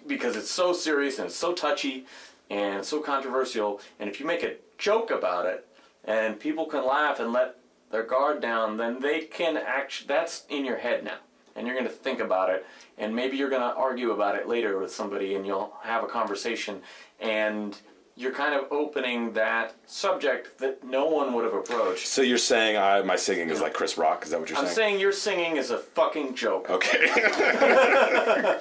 because 0.08 0.36
it's 0.36 0.50
so 0.50 0.72
serious 0.72 1.18
and 1.18 1.30
so 1.30 1.52
touchy 1.52 2.06
and 2.50 2.84
so 2.84 3.00
controversial, 3.00 3.80
and 4.00 4.08
if 4.08 4.18
you 4.18 4.26
make 4.26 4.42
a 4.42 4.56
joke 4.78 5.10
about 5.10 5.46
it 5.46 5.66
and 6.04 6.40
people 6.40 6.64
can 6.66 6.86
laugh 6.86 7.20
and 7.20 7.32
let 7.32 7.56
their 7.90 8.02
guard 8.02 8.40
down, 8.40 8.76
then 8.76 9.00
they 9.00 9.20
can 9.20 9.56
actually 9.56 10.08
that's 10.08 10.44
in 10.48 10.64
your 10.64 10.78
head 10.78 11.04
now. 11.04 11.18
And 11.54 11.66
you're 11.66 11.74
going 11.74 11.88
to 11.88 11.92
think 11.92 12.20
about 12.20 12.50
it, 12.50 12.64
and 12.98 13.14
maybe 13.14 13.36
you're 13.36 13.50
going 13.50 13.62
to 13.62 13.74
argue 13.74 14.12
about 14.12 14.36
it 14.36 14.46
later 14.46 14.78
with 14.78 14.94
somebody, 14.94 15.34
and 15.34 15.44
you'll 15.44 15.74
have 15.82 16.04
a 16.04 16.06
conversation, 16.06 16.80
and 17.18 17.76
you're 18.18 18.32
kind 18.32 18.52
of 18.52 18.66
opening 18.72 19.32
that 19.32 19.76
subject 19.86 20.58
that 20.58 20.82
no 20.82 21.06
one 21.06 21.32
would 21.34 21.44
have 21.44 21.54
approached. 21.54 22.08
So 22.08 22.20
you're 22.20 22.36
saying 22.36 22.76
I, 22.76 23.00
my 23.02 23.14
singing 23.14 23.48
is 23.48 23.60
like 23.60 23.72
Chris 23.74 23.96
Rock? 23.96 24.24
Is 24.24 24.30
that 24.30 24.40
what 24.40 24.48
you're 24.50 24.56
saying? 24.56 24.68
I'm 24.68 24.74
saying? 24.74 24.88
saying 24.94 25.00
your 25.00 25.12
singing 25.12 25.56
is 25.56 25.70
a 25.70 25.78
fucking 25.78 26.34
joke. 26.34 26.68
Okay. 26.68 27.08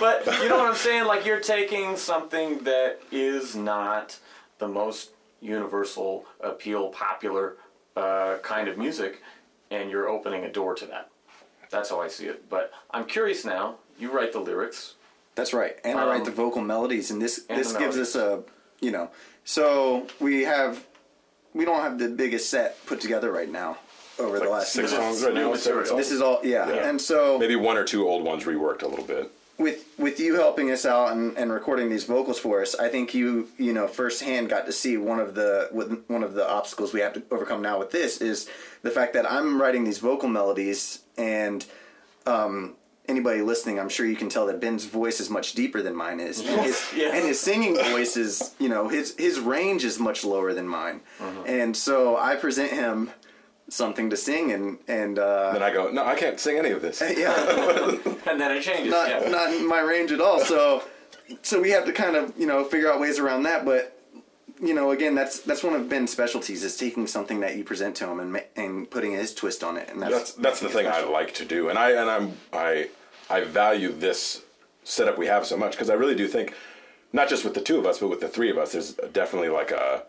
But 0.00 0.24
you 0.42 0.48
know 0.48 0.56
what 0.56 0.66
I'm 0.68 0.74
saying? 0.76 1.04
Like 1.04 1.26
you're 1.26 1.40
taking 1.40 1.94
something 1.96 2.58
that 2.60 3.00
is 3.12 3.54
not 3.54 4.18
the 4.58 4.66
most 4.66 5.10
universal 5.42 6.24
appeal, 6.40 6.88
popular 6.88 7.56
uh, 7.96 8.36
kind 8.42 8.66
of 8.68 8.78
music, 8.78 9.20
and 9.70 9.90
you're 9.90 10.08
opening 10.08 10.44
a 10.44 10.50
door 10.50 10.74
to 10.74 10.86
that. 10.86 11.10
That's 11.70 11.90
how 11.90 12.00
I 12.00 12.08
see 12.08 12.26
it. 12.26 12.48
But 12.48 12.72
I'm 12.90 13.04
curious 13.04 13.44
now. 13.44 13.76
You 13.98 14.10
write 14.10 14.32
the 14.32 14.40
lyrics. 14.40 14.94
That's 15.34 15.52
right, 15.52 15.78
and 15.84 15.98
I 15.98 16.06
write 16.06 16.20
Um, 16.20 16.24
the 16.24 16.30
vocal 16.32 16.62
melodies, 16.62 17.10
and 17.10 17.20
this 17.20 17.44
and 17.50 17.60
this 17.60 17.74
gives 17.74 17.98
us 17.98 18.14
a 18.14 18.42
you 18.80 18.90
know. 18.90 19.10
So 19.44 20.06
we 20.20 20.42
have 20.42 20.84
we 21.54 21.64
don't 21.64 21.80
have 21.82 21.98
the 21.98 22.08
biggest 22.08 22.50
set 22.50 22.84
put 22.86 23.00
together 23.00 23.30
right 23.32 23.50
now 23.50 23.78
over 24.18 24.38
the 24.38 24.44
like 24.44 24.52
last 24.52 24.72
six 24.72 24.90
songs 24.90 25.22
right 25.22 25.34
now. 25.34 25.50
New 25.50 25.56
seven 25.56 25.80
material. 25.80 25.86
songs? 25.86 25.98
This 25.98 26.10
is 26.12 26.20
all 26.22 26.40
yeah. 26.44 26.68
Yeah. 26.68 26.88
and 26.88 27.00
so 27.00 27.38
Maybe 27.38 27.56
one 27.56 27.76
or 27.76 27.84
two 27.84 28.08
old 28.08 28.24
ones 28.24 28.44
reworked 28.44 28.82
a 28.82 28.86
little 28.88 29.04
bit. 29.04 29.30
with 29.58 29.84
with 29.98 30.20
you 30.20 30.34
helping 30.34 30.70
us 30.70 30.84
out 30.86 31.12
and, 31.12 31.36
and 31.36 31.52
recording 31.52 31.90
these 31.90 32.04
vocals 32.04 32.38
for 32.38 32.62
us, 32.62 32.74
I 32.74 32.88
think 32.88 33.14
you 33.14 33.48
you 33.58 33.72
know 33.72 33.86
firsthand 33.88 34.48
got 34.48 34.66
to 34.66 34.72
see 34.72 34.96
one 34.96 35.18
of 35.20 35.34
the 35.34 35.68
one 36.06 36.22
of 36.22 36.34
the 36.34 36.48
obstacles 36.48 36.92
we 36.92 37.00
have 37.00 37.14
to 37.14 37.22
overcome 37.30 37.62
now 37.62 37.78
with 37.78 37.90
this 37.90 38.20
is 38.20 38.48
the 38.82 38.90
fact 38.90 39.14
that 39.14 39.30
I'm 39.30 39.60
writing 39.60 39.84
these 39.84 39.98
vocal 39.98 40.28
melodies 40.28 41.02
and 41.16 41.64
um, 42.26 42.74
anybody 43.10 43.42
listening, 43.42 43.78
I'm 43.78 43.88
sure 43.90 44.06
you 44.06 44.16
can 44.16 44.28
tell 44.28 44.46
that 44.46 44.60
Ben's 44.60 44.84
voice 44.86 45.20
is 45.20 45.28
much 45.28 45.52
deeper 45.52 45.82
than 45.82 45.94
mine 45.94 46.20
is, 46.20 46.40
and 46.40 46.60
his, 46.62 46.82
Yes. 46.96 47.14
and 47.14 47.26
his 47.26 47.38
singing 47.40 47.74
voice 47.76 48.16
is 48.16 48.54
you 48.58 48.68
know 48.68 48.88
his 48.88 49.14
his 49.18 49.38
range 49.40 49.84
is 49.84 49.98
much 49.98 50.24
lower 50.24 50.54
than 50.54 50.66
mine, 50.66 51.00
Uh-huh. 51.20 51.42
and 51.46 51.76
so 51.76 52.16
I 52.16 52.36
present 52.36 52.70
him 52.72 53.10
something 53.68 54.10
to 54.10 54.16
sing 54.16 54.50
and 54.52 54.78
and 54.88 55.18
uh, 55.18 55.52
Then 55.52 55.62
I 55.62 55.72
go, 55.72 55.90
no, 55.90 56.04
I 56.04 56.14
can't 56.14 56.40
sing 56.40 56.56
any 56.58 56.70
of 56.70 56.80
this. 56.82 57.00
yeah. 57.24 57.34
And 58.30 58.40
then 58.40 58.50
it 58.56 58.62
changes. 58.62 58.90
not 58.90 59.08
yeah. 59.08 59.28
not 59.28 59.52
in 59.52 59.66
my 59.68 59.80
range 59.80 60.10
at 60.12 60.20
all. 60.20 60.40
So 60.40 60.82
so 61.42 61.60
we 61.60 61.70
have 61.70 61.84
to 61.86 61.92
kind 61.92 62.16
of 62.16 62.32
you 62.38 62.46
know 62.46 62.64
figure 62.64 62.90
out 62.90 63.00
ways 63.00 63.18
around 63.18 63.42
that. 63.44 63.64
But 63.64 63.96
you 64.62 64.74
know, 64.74 64.90
again, 64.90 65.14
that's 65.14 65.38
that's 65.40 65.62
one 65.64 65.74
of 65.74 65.88
Ben's 65.88 66.10
specialties 66.12 66.62
is 66.64 66.76
taking 66.76 67.06
something 67.06 67.40
that 67.40 67.56
you 67.56 67.64
present 67.64 67.94
to 67.96 68.04
him 68.10 68.18
and 68.20 68.42
and 68.56 68.90
putting 68.90 69.12
his 69.12 69.34
twist 69.34 69.62
on 69.64 69.76
it. 69.76 69.88
And 69.88 70.02
that's 70.02 70.12
That's 70.14 70.32
that's 70.34 70.60
the 70.60 70.68
thing 70.68 70.86
I 70.86 71.02
like 71.04 71.32
to 71.34 71.44
do, 71.44 71.68
and 71.70 71.78
I 71.78 71.92
and 71.92 72.10
I'm 72.10 72.32
I 72.52 72.88
I 73.30 73.42
value 73.44 73.92
this 73.92 74.42
setup 74.84 75.16
we 75.16 75.26
have 75.26 75.46
so 75.46 75.56
much 75.56 75.72
because 75.72 75.88
I 75.88 75.94
really 75.94 76.14
do 76.16 76.26
think, 76.26 76.54
not 77.12 77.28
just 77.28 77.44
with 77.44 77.54
the 77.54 77.60
two 77.60 77.78
of 77.78 77.86
us, 77.86 77.98
but 77.98 78.08
with 78.08 78.20
the 78.20 78.28
three 78.28 78.50
of 78.50 78.58
us, 78.58 78.72
there's 78.72 78.92
definitely 79.12 79.48
like 79.48 79.70
a 79.70 80.02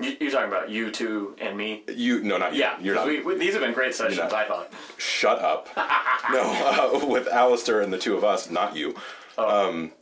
You- 0.00 0.16
You're 0.20 0.30
talking 0.30 0.48
about 0.48 0.70
you 0.70 0.90
two 0.90 1.36
and 1.38 1.56
me. 1.56 1.82
you 1.88 2.22
no 2.22 2.38
not 2.38 2.54
you 2.54 2.60
Yeah, 2.60 2.76
you're 2.80 2.94
'cause 2.96 3.06
not 3.06 3.08
we, 3.12 3.20
we, 3.22 3.34
these 3.38 3.52
have 3.52 3.62
been 3.62 3.74
great 3.74 3.94
sessions. 3.94 4.18
I 4.32 4.44
thought. 4.46 4.72
shut 4.96 5.38
up 5.40 5.68
no 6.32 6.40
uh, 7.02 7.06
with 7.06 7.28
Alistair 7.28 7.82
and 7.82 7.92
the 7.92 7.98
two 7.98 8.16
of 8.16 8.24
us 8.24 8.48
not 8.50 8.74
you 8.74 8.94
um, 9.36 9.92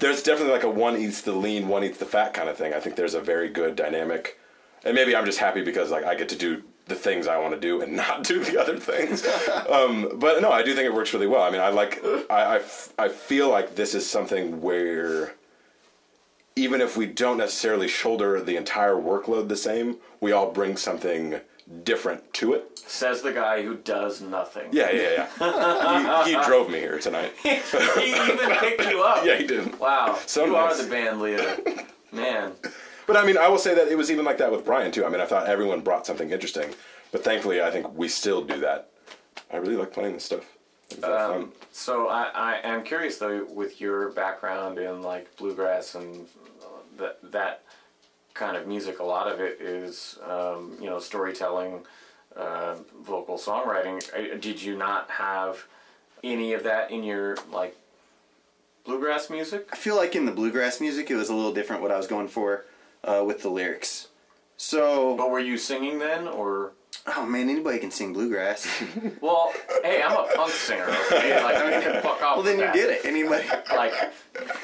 there's 0.00 0.22
definitely 0.22 0.52
like 0.54 0.64
a 0.64 0.70
one 0.70 0.96
eats 0.96 1.20
the 1.20 1.32
lean 1.32 1.68
one 1.68 1.84
eats 1.84 1.98
the 1.98 2.06
fat 2.06 2.32
kind 2.32 2.48
of 2.48 2.56
thing 2.56 2.72
I 2.72 2.80
think 2.80 2.96
there's 2.96 3.14
a 3.14 3.20
very 3.20 3.48
good 3.50 3.76
dynamic 3.76 4.38
and 4.84 4.94
maybe 4.94 5.14
I'm 5.14 5.26
just 5.26 5.38
happy 5.38 5.62
because 5.62 5.90
like 5.90 6.04
I 6.04 6.14
get 6.14 6.30
to 6.30 6.36
do 6.36 6.62
the 6.86 6.94
things 6.94 7.26
I 7.26 7.38
want 7.38 7.54
to 7.54 7.60
do 7.60 7.80
and 7.82 7.94
not 8.04 8.24
do 8.24 8.42
the 8.44 8.60
other 8.60 8.78
things 8.78 9.26
um, 9.70 10.12
but 10.16 10.40
no 10.42 10.50
I 10.50 10.62
do 10.62 10.74
think 10.74 10.86
it 10.86 10.94
works 10.94 11.12
really 11.14 11.26
well 11.26 11.42
I 11.42 11.50
mean 11.50 11.60
I 11.60 11.68
like 11.70 12.02
I, 12.30 12.34
I 12.42 12.56
f- 12.56 12.92
I 12.98 13.08
feel 13.08 13.48
like 13.48 13.74
this 13.74 13.94
is 13.94 14.08
something 14.08 14.60
where 14.60 15.34
even 16.56 16.80
if 16.80 16.96
we 16.96 17.06
don't 17.06 17.38
necessarily 17.38 17.88
shoulder 17.88 18.40
the 18.40 18.56
entire 18.56 18.94
workload 18.94 19.48
the 19.48 19.56
same 19.56 19.96
we 20.20 20.32
all 20.32 20.50
bring 20.52 20.76
something 20.76 21.40
different 21.84 22.32
to 22.34 22.52
it 22.54 22.70
Says 22.86 23.22
the 23.22 23.32
guy 23.32 23.62
who 23.62 23.76
does 23.76 24.20
nothing. 24.20 24.68
yeah, 24.70 24.90
yeah, 24.90 25.26
yeah. 25.40 26.24
he, 26.26 26.34
he 26.34 26.42
drove 26.44 26.68
me 26.68 26.78
here 26.80 26.98
tonight. 26.98 27.32
he 27.42 27.48
even 27.50 28.36
picked 28.58 28.84
you 28.90 29.02
up. 29.02 29.24
Yeah, 29.24 29.36
he 29.36 29.46
did. 29.46 29.78
Wow. 29.80 30.18
So 30.26 30.44
you 30.44 30.52
nice. 30.52 30.78
are 30.78 30.82
the 30.84 30.90
band 30.90 31.22
leader. 31.22 31.56
Man. 32.12 32.52
But 33.06 33.16
I 33.16 33.24
mean, 33.24 33.36
I 33.36 33.48
will 33.48 33.58
say 33.58 33.74
that 33.74 33.88
it 33.88 33.96
was 33.96 34.10
even 34.10 34.24
like 34.24 34.38
that 34.38 34.50
with 34.50 34.64
Brian 34.64 34.90
too. 34.90 35.04
I 35.04 35.08
mean, 35.08 35.20
I 35.20 35.26
thought 35.26 35.46
everyone 35.46 35.80
brought 35.80 36.06
something 36.06 36.30
interesting, 36.30 36.74
but 37.12 37.22
thankfully, 37.22 37.62
I 37.62 37.70
think 37.70 37.96
we 37.96 38.08
still 38.08 38.42
do 38.42 38.60
that. 38.60 38.90
I 39.52 39.56
really 39.58 39.76
like 39.76 39.92
playing 39.92 40.14
this 40.14 40.24
stuff. 40.24 40.44
It's 40.90 41.02
a 41.02 41.08
lot 41.08 41.30
of 41.30 41.42
Um, 41.42 41.52
so 41.72 42.08
I, 42.08 42.30
I 42.34 42.60
am 42.64 42.82
curious 42.82 43.18
though, 43.18 43.44
with 43.44 43.80
your 43.80 44.10
background 44.10 44.78
in 44.78 45.02
like 45.02 45.34
bluegrass 45.36 45.94
and 45.94 46.26
that 46.98 47.18
that 47.32 47.62
kind 48.32 48.56
of 48.56 48.66
music, 48.66 48.98
a 48.98 49.04
lot 49.04 49.30
of 49.30 49.40
it 49.40 49.60
is 49.60 50.18
um, 50.28 50.76
you 50.80 50.88
know 50.88 50.98
storytelling, 50.98 51.84
uh, 52.36 52.76
vocal 53.02 53.36
songwriting. 53.36 54.02
Uh, 54.14 54.36
Did 54.38 54.62
you 54.62 54.76
not 54.76 55.10
have 55.10 55.66
any 56.22 56.54
of 56.54 56.62
that 56.64 56.90
in 56.90 57.04
your 57.04 57.36
like 57.52 57.76
bluegrass 58.84 59.28
music? 59.28 59.68
I 59.72 59.76
feel 59.76 59.96
like 59.96 60.16
in 60.16 60.24
the 60.24 60.32
bluegrass 60.32 60.80
music, 60.80 61.10
it 61.10 61.16
was 61.16 61.28
a 61.28 61.34
little 61.34 61.52
different 61.52 61.82
what 61.82 61.90
I 61.90 61.96
was 61.96 62.06
going 62.06 62.28
for 62.28 62.64
uh, 63.04 63.24
with 63.24 63.42
the 63.42 63.48
lyrics. 63.48 64.08
So, 64.56 65.16
But 65.16 65.30
were 65.30 65.40
you 65.40 65.58
singing 65.58 65.98
then, 65.98 66.28
or? 66.28 66.72
oh 67.06 67.26
man, 67.26 67.50
anybody 67.50 67.78
can 67.78 67.90
sing 67.90 68.12
bluegrass. 68.12 68.66
Well, 69.20 69.52
hey, 69.82 70.02
I'm 70.02 70.12
a 70.12 70.26
punk 70.34 70.52
singer. 70.52 70.86
Okay, 71.12 71.42
like 71.42 71.82
can 71.82 72.02
fuck 72.02 72.22
off. 72.22 72.36
well, 72.36 72.42
then 72.42 72.58
you 72.58 72.72
get 72.72 72.90
it. 72.90 73.04
Anybody. 73.04 73.46
like 73.74 73.92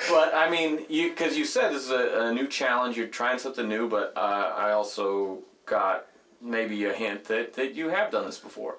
but 0.08 0.34
i 0.34 0.50
mean 0.50 0.84
you 0.88 1.10
because 1.10 1.36
you 1.36 1.44
said 1.44 1.70
this 1.70 1.84
is 1.84 1.90
a, 1.90 2.26
a 2.26 2.34
new 2.34 2.46
challenge 2.48 2.96
you're 2.96 3.06
trying 3.06 3.38
something 3.38 3.68
new 3.68 3.88
but 3.88 4.12
uh, 4.16 4.52
i 4.56 4.72
also 4.72 5.38
got 5.64 6.06
maybe 6.40 6.84
a 6.86 6.92
hint 6.92 7.24
that, 7.24 7.54
that 7.54 7.74
you 7.74 7.88
have 7.88 8.10
done 8.10 8.26
this 8.26 8.38
before 8.38 8.76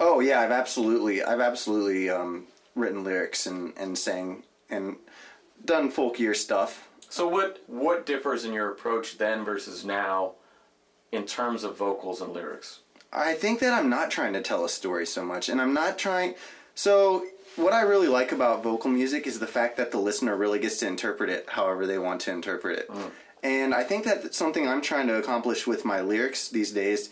Oh 0.00 0.18
yeah, 0.18 0.40
I've 0.40 0.50
absolutely, 0.50 1.22
I've 1.22 1.38
absolutely 1.38 2.10
um, 2.10 2.46
written 2.74 3.04
lyrics 3.04 3.46
and 3.46 3.72
and 3.76 3.96
sang 3.96 4.42
and 4.68 4.96
done 5.64 5.92
folkier 5.92 6.34
stuff. 6.34 6.88
So 7.12 7.28
what 7.28 7.62
what 7.66 8.06
differs 8.06 8.44
in 8.44 8.52
your 8.52 8.70
approach 8.70 9.18
then 9.18 9.44
versus 9.44 9.84
now 9.84 10.32
in 11.10 11.24
terms 11.26 11.62
of 11.64 11.76
vocals 11.76 12.20
and 12.20 12.32
lyrics 12.32 12.80
I 13.12 13.34
think 13.34 13.60
that 13.60 13.74
I'm 13.74 13.90
not 13.90 14.10
trying 14.10 14.32
to 14.32 14.40
tell 14.40 14.64
a 14.64 14.68
story 14.68 15.06
so 15.06 15.24
much, 15.24 15.48
and 15.48 15.60
I'm 15.60 15.74
not 15.74 15.98
trying. 15.98 16.34
So, 16.74 17.26
what 17.56 17.74
I 17.74 17.82
really 17.82 18.08
like 18.08 18.32
about 18.32 18.62
vocal 18.62 18.90
music 18.90 19.26
is 19.26 19.38
the 19.38 19.46
fact 19.46 19.76
that 19.76 19.90
the 19.90 19.98
listener 19.98 20.34
really 20.34 20.58
gets 20.58 20.78
to 20.78 20.86
interpret 20.86 21.28
it 21.28 21.50
however 21.50 21.86
they 21.86 21.98
want 21.98 22.22
to 22.22 22.30
interpret 22.30 22.78
it. 22.78 22.88
Mm. 22.88 23.10
And 23.42 23.74
I 23.74 23.82
think 23.82 24.04
that 24.04 24.34
something 24.34 24.66
I'm 24.66 24.80
trying 24.80 25.08
to 25.08 25.16
accomplish 25.16 25.66
with 25.66 25.84
my 25.84 26.00
lyrics 26.00 26.48
these 26.48 26.70
days 26.70 27.10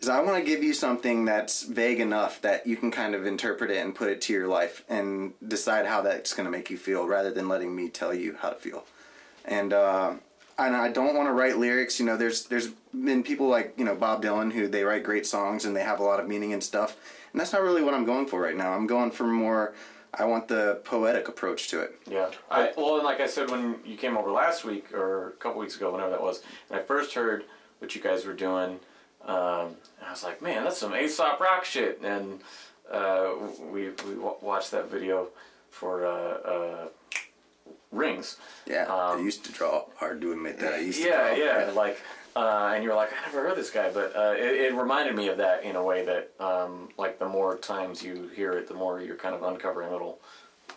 is 0.00 0.08
I 0.08 0.20
want 0.20 0.36
to 0.36 0.44
give 0.44 0.62
you 0.62 0.74
something 0.74 1.24
that's 1.24 1.62
vague 1.62 2.00
enough 2.00 2.42
that 2.42 2.66
you 2.66 2.76
can 2.76 2.90
kind 2.90 3.14
of 3.14 3.24
interpret 3.24 3.70
it 3.70 3.78
and 3.78 3.94
put 3.94 4.10
it 4.10 4.20
to 4.22 4.32
your 4.34 4.48
life 4.48 4.84
and 4.88 5.32
decide 5.46 5.86
how 5.86 6.02
that's 6.02 6.34
going 6.34 6.44
to 6.44 6.50
make 6.50 6.68
you 6.68 6.76
feel 6.76 7.06
rather 7.06 7.30
than 7.30 7.48
letting 7.48 7.74
me 7.74 7.88
tell 7.88 8.12
you 8.12 8.36
how 8.40 8.50
to 8.50 8.56
feel. 8.56 8.84
And 9.48 9.72
uh, 9.72 10.14
and 10.58 10.76
I 10.76 10.90
don't 10.90 11.16
want 11.16 11.28
to 11.28 11.32
write 11.32 11.58
lyrics. 11.58 11.98
You 11.98 12.06
know, 12.06 12.16
there's 12.16 12.44
there's 12.44 12.68
been 12.92 13.22
people 13.22 13.48
like 13.48 13.74
you 13.76 13.84
know 13.84 13.94
Bob 13.94 14.22
Dylan 14.22 14.52
who 14.52 14.68
they 14.68 14.84
write 14.84 15.02
great 15.02 15.26
songs 15.26 15.64
and 15.64 15.74
they 15.74 15.82
have 15.82 16.00
a 16.00 16.04
lot 16.04 16.20
of 16.20 16.28
meaning 16.28 16.52
and 16.52 16.62
stuff. 16.62 16.96
And 17.32 17.40
that's 17.40 17.52
not 17.52 17.62
really 17.62 17.82
what 17.82 17.94
I'm 17.94 18.04
going 18.04 18.26
for 18.26 18.40
right 18.40 18.56
now. 18.56 18.72
I'm 18.72 18.86
going 18.86 19.10
for 19.10 19.26
more. 19.26 19.74
I 20.14 20.24
want 20.24 20.48
the 20.48 20.80
poetic 20.84 21.28
approach 21.28 21.68
to 21.68 21.80
it. 21.80 21.98
Yeah. 22.10 22.30
I, 22.50 22.72
well, 22.76 22.96
and 22.96 23.04
like 23.04 23.20
I 23.20 23.26
said 23.26 23.50
when 23.50 23.76
you 23.84 23.96
came 23.96 24.16
over 24.16 24.30
last 24.30 24.64
week 24.64 24.92
or 24.94 25.28
a 25.28 25.32
couple 25.32 25.60
weeks 25.60 25.76
ago, 25.76 25.92
whenever 25.92 26.10
that 26.10 26.22
was, 26.22 26.42
and 26.70 26.80
I 26.80 26.82
first 26.82 27.12
heard 27.12 27.44
what 27.78 27.94
you 27.94 28.00
guys 28.00 28.24
were 28.24 28.32
doing, 28.32 28.80
um, 29.26 29.76
I 30.02 30.10
was 30.10 30.24
like, 30.24 30.40
man, 30.40 30.64
that's 30.64 30.78
some 30.78 30.94
Aesop 30.94 31.38
rock 31.40 31.64
shit. 31.64 32.00
And 32.02 32.40
uh, 32.90 33.32
we 33.70 33.90
we 33.90 34.14
w- 34.14 34.36
watched 34.40 34.70
that 34.70 34.90
video 34.90 35.28
for 35.70 36.06
uh, 36.06 36.10
uh, 36.10 36.88
Rings. 37.90 38.36
Yeah, 38.66 38.84
I 38.92 39.12
Um, 39.14 39.24
used 39.24 39.44
to 39.46 39.52
draw. 39.52 39.84
Hard 39.96 40.20
to 40.20 40.32
admit 40.32 40.58
that 40.60 40.74
I 40.74 40.78
used 40.78 41.00
to 41.02 41.08
Yeah, 41.08 41.34
draw. 41.34 41.44
yeah, 41.44 41.70
like, 41.74 42.00
uh, 42.36 42.72
and 42.74 42.84
you're 42.84 42.94
like, 42.94 43.10
I 43.12 43.26
never 43.26 43.48
heard 43.48 43.56
this 43.56 43.70
guy, 43.70 43.90
but 43.90 44.14
uh, 44.14 44.34
it, 44.36 44.60
it 44.66 44.74
reminded 44.74 45.14
me 45.16 45.28
of 45.28 45.38
that 45.38 45.62
in 45.64 45.74
a 45.76 45.82
way 45.82 46.04
that, 46.04 46.30
um, 46.38 46.90
like, 46.98 47.18
the 47.18 47.28
more 47.28 47.56
times 47.56 48.02
you 48.02 48.28
hear 48.34 48.52
it, 48.52 48.68
the 48.68 48.74
more 48.74 49.00
you're 49.00 49.16
kind 49.16 49.34
of 49.34 49.42
uncovering 49.42 49.90
little 49.90 50.20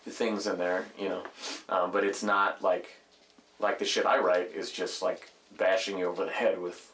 things 0.07 0.47
in 0.47 0.57
there, 0.57 0.85
you 0.97 1.09
know. 1.09 1.23
Um, 1.69 1.91
but 1.91 2.03
it's 2.03 2.23
not 2.23 2.61
like, 2.61 2.89
like 3.59 3.77
the 3.77 3.85
shit 3.85 4.05
I 4.05 4.17
write 4.17 4.51
is 4.55 4.71
just 4.71 5.01
like 5.01 5.29
bashing 5.57 5.99
you 5.99 6.05
over 6.05 6.23
the 6.25 6.31
head 6.31 6.59
with 6.59 6.91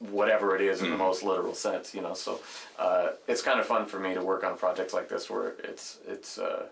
whatever 0.00 0.54
it 0.56 0.60
is 0.60 0.82
in 0.82 0.90
the 0.90 0.96
most 0.96 1.22
literal 1.22 1.54
sense, 1.54 1.94
you 1.94 2.02
know. 2.02 2.14
So 2.14 2.40
uh, 2.78 3.10
it's 3.28 3.40
kind 3.42 3.60
of 3.60 3.66
fun 3.66 3.86
for 3.86 3.98
me 4.00 4.12
to 4.14 4.22
work 4.22 4.44
on 4.44 4.58
projects 4.58 4.92
like 4.92 5.08
this 5.08 5.30
where 5.30 5.54
it's 5.64 5.98
it's 6.06 6.36
uh, 6.38 6.66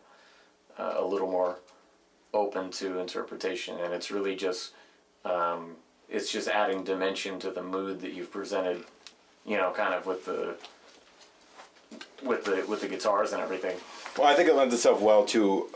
uh, 0.78 0.94
a 0.98 1.04
little 1.04 1.30
more 1.30 1.56
open 2.38 2.70
to 2.70 2.98
interpretation, 3.00 3.78
and 3.80 3.92
it's 3.92 4.10
really 4.10 4.36
just 4.36 4.72
um, 5.24 5.76
it's 6.08 6.30
just 6.32 6.48
adding 6.48 6.84
dimension 6.84 7.38
to 7.40 7.50
the 7.50 7.62
mood 7.62 8.00
that 8.00 8.12
you've 8.14 8.30
presented, 8.32 8.84
you 9.44 9.56
know, 9.56 9.72
kind 9.72 9.92
of 9.94 10.06
with 10.06 10.24
the 10.24 10.56
with 12.22 12.44
the 12.44 12.64
with 12.68 12.80
the 12.80 12.88
guitars 12.88 13.32
and 13.32 13.42
everything. 13.42 13.76
Well, 14.16 14.26
I 14.28 14.34
think 14.34 14.48
it 14.48 14.54
lends 14.54 14.72
itself 14.74 15.00
well 15.00 15.24
to, 15.26 15.68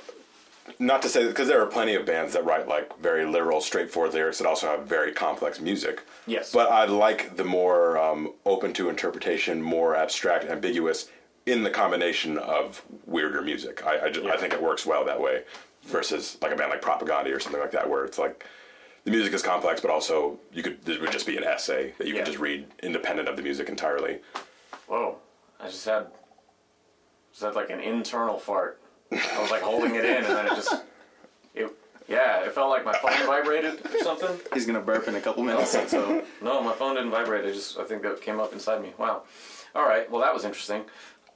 not 0.78 1.02
to 1.02 1.08
say 1.08 1.26
because 1.26 1.48
there 1.48 1.60
are 1.62 1.66
plenty 1.66 1.94
of 1.94 2.06
bands 2.06 2.32
that 2.32 2.44
write 2.44 2.66
like 2.68 2.96
very 3.00 3.26
literal, 3.26 3.60
straightforward 3.60 4.14
lyrics 4.14 4.38
that 4.38 4.46
also 4.46 4.68
have 4.68 4.86
very 4.86 5.12
complex 5.12 5.60
music. 5.60 6.02
Yes. 6.26 6.52
But 6.52 6.70
I 6.70 6.84
like 6.86 7.36
the 7.36 7.44
more 7.44 7.98
um, 7.98 8.32
open 8.46 8.72
to 8.74 8.88
interpretation, 8.88 9.60
more 9.60 9.94
abstract, 9.96 10.44
ambiguous 10.44 11.08
in 11.46 11.64
the 11.64 11.70
combination 11.70 12.38
of 12.38 12.82
weirder 13.06 13.42
music. 13.42 13.84
I 13.84 14.06
I, 14.06 14.10
ju- 14.10 14.22
Yeah. 14.24 14.32
I 14.32 14.36
think 14.36 14.52
it 14.54 14.62
works 14.62 14.86
well 14.86 15.04
that 15.04 15.20
way 15.20 15.42
versus 15.84 16.38
like 16.42 16.52
a 16.52 16.56
band 16.56 16.70
like 16.70 16.82
Propaganda 16.82 17.32
or 17.34 17.40
something 17.40 17.60
like 17.60 17.72
that, 17.72 17.88
where 17.88 18.04
it's 18.04 18.18
like. 18.18 18.44
The 19.04 19.10
music 19.10 19.32
is 19.32 19.42
complex, 19.42 19.80
but 19.80 19.90
also 19.90 20.38
you 20.52 20.62
could. 20.62 20.80
This 20.84 21.00
would 21.00 21.10
just 21.10 21.26
be 21.26 21.36
an 21.36 21.42
essay 21.42 21.92
that 21.98 22.06
you 22.06 22.12
Yeah. 22.14 22.20
could 22.20 22.26
just 22.26 22.38
read 22.38 22.68
independent 22.84 23.28
of 23.28 23.34
the 23.34 23.42
music 23.42 23.68
entirely. 23.68 24.20
Whoa! 24.86 25.16
I 25.58 25.66
just 25.66 25.84
had 25.84 26.06
just 27.32 27.42
had 27.42 27.56
like 27.56 27.70
an 27.70 27.80
internal 27.80 28.38
fart. 28.38 28.80
I 29.10 29.40
was 29.42 29.50
like 29.50 29.62
holding 29.62 29.96
it 29.96 30.04
in, 30.04 30.18
and 30.18 30.26
then 30.26 30.46
it 30.46 30.50
just 30.54 30.84
it 31.52 31.68
yeah, 32.06 32.44
it 32.44 32.52
felt 32.52 32.70
like 32.70 32.84
my 32.84 32.92
phone 32.92 33.26
vibrated 33.26 33.84
or 33.92 33.98
something. 34.04 34.38
He's 34.54 34.66
gonna 34.66 34.80
burp 34.80 35.08
in 35.08 35.16
a 35.16 35.20
couple 35.20 35.42
minutes. 35.42 35.72
So 35.90 36.24
no, 36.40 36.62
my 36.62 36.72
phone 36.72 36.94
didn't 36.94 37.10
vibrate. 37.10 37.44
I 37.44 37.50
just 37.50 37.78
I 37.80 37.82
think 37.84 38.02
that 38.02 38.20
came 38.20 38.38
up 38.38 38.52
inside 38.52 38.80
me. 38.82 38.92
Wow. 38.98 39.24
All 39.74 39.82
right. 39.84 40.08
Well, 40.08 40.20
that 40.20 40.32
was 40.32 40.44
interesting. 40.44 40.84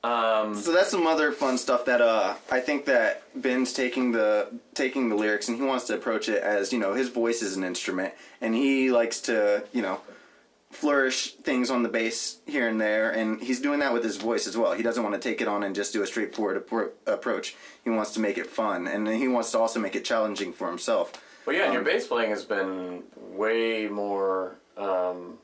Um, 0.05 0.55
So 0.55 0.73
that's 0.73 0.91
some 0.91 1.07
other 1.07 1.33
fun 1.33 1.59
stuff 1.59 1.85
that 1.87 2.01
uh, 2.01 2.35
I 2.51 2.61
think 2.61 2.85
that 2.87 3.23
Ben's 3.35 3.73
taking 3.73 4.13
the 4.13 4.49
taking 4.75 5.09
the 5.09 5.17
lyrics 5.17 5.49
and 5.49 5.57
he 5.57 5.63
wants 5.65 5.87
to 5.87 5.95
approach 5.95 6.29
it 6.29 6.43
as 6.43 6.73
you 6.73 6.79
know 6.79 6.95
his 6.95 7.09
voice 7.09 7.43
is 7.43 7.57
an 7.57 7.65
instrument 7.65 8.15
and 8.41 8.55
he 8.55 8.91
likes 8.91 9.21
to 9.23 9.65
you 9.73 9.83
know 9.83 10.01
flourish 10.71 11.33
things 11.43 11.71
on 11.71 11.83
the 11.83 11.89
bass 11.89 12.39
here 12.47 12.69
and 12.69 12.81
there 12.81 13.11
and 13.11 13.41
he's 13.41 13.61
doing 13.61 13.79
that 13.81 13.93
with 13.93 14.05
his 14.05 14.17
voice 14.17 14.47
as 14.47 14.57
well. 14.57 14.73
He 14.75 14.83
doesn't 14.83 15.03
want 15.03 15.15
to 15.21 15.21
take 15.29 15.41
it 15.41 15.49
on 15.49 15.63
and 15.63 15.75
just 15.75 15.93
do 15.93 16.03
a 16.03 16.07
straightforward 16.07 16.65
appro- 16.67 16.91
approach. 17.07 17.57
He 17.83 17.91
wants 17.91 18.13
to 18.13 18.21
make 18.21 18.37
it 18.39 18.47
fun 18.47 18.87
and 18.87 19.09
he 19.09 19.27
wants 19.29 19.51
to 19.53 19.59
also 19.59 19.81
make 19.81 19.97
it 19.97 20.05
challenging 20.05 20.53
for 20.53 20.69
himself. 20.69 21.13
But 21.47 21.55
yeah, 21.55 21.65
and 21.65 21.73
your 21.73 21.83
Um, 21.83 21.87
bass 21.87 22.07
playing 22.07 22.31
has 22.31 22.45
been 22.45 23.05
way 23.17 23.89
more 23.89 24.57
um, 24.77 25.39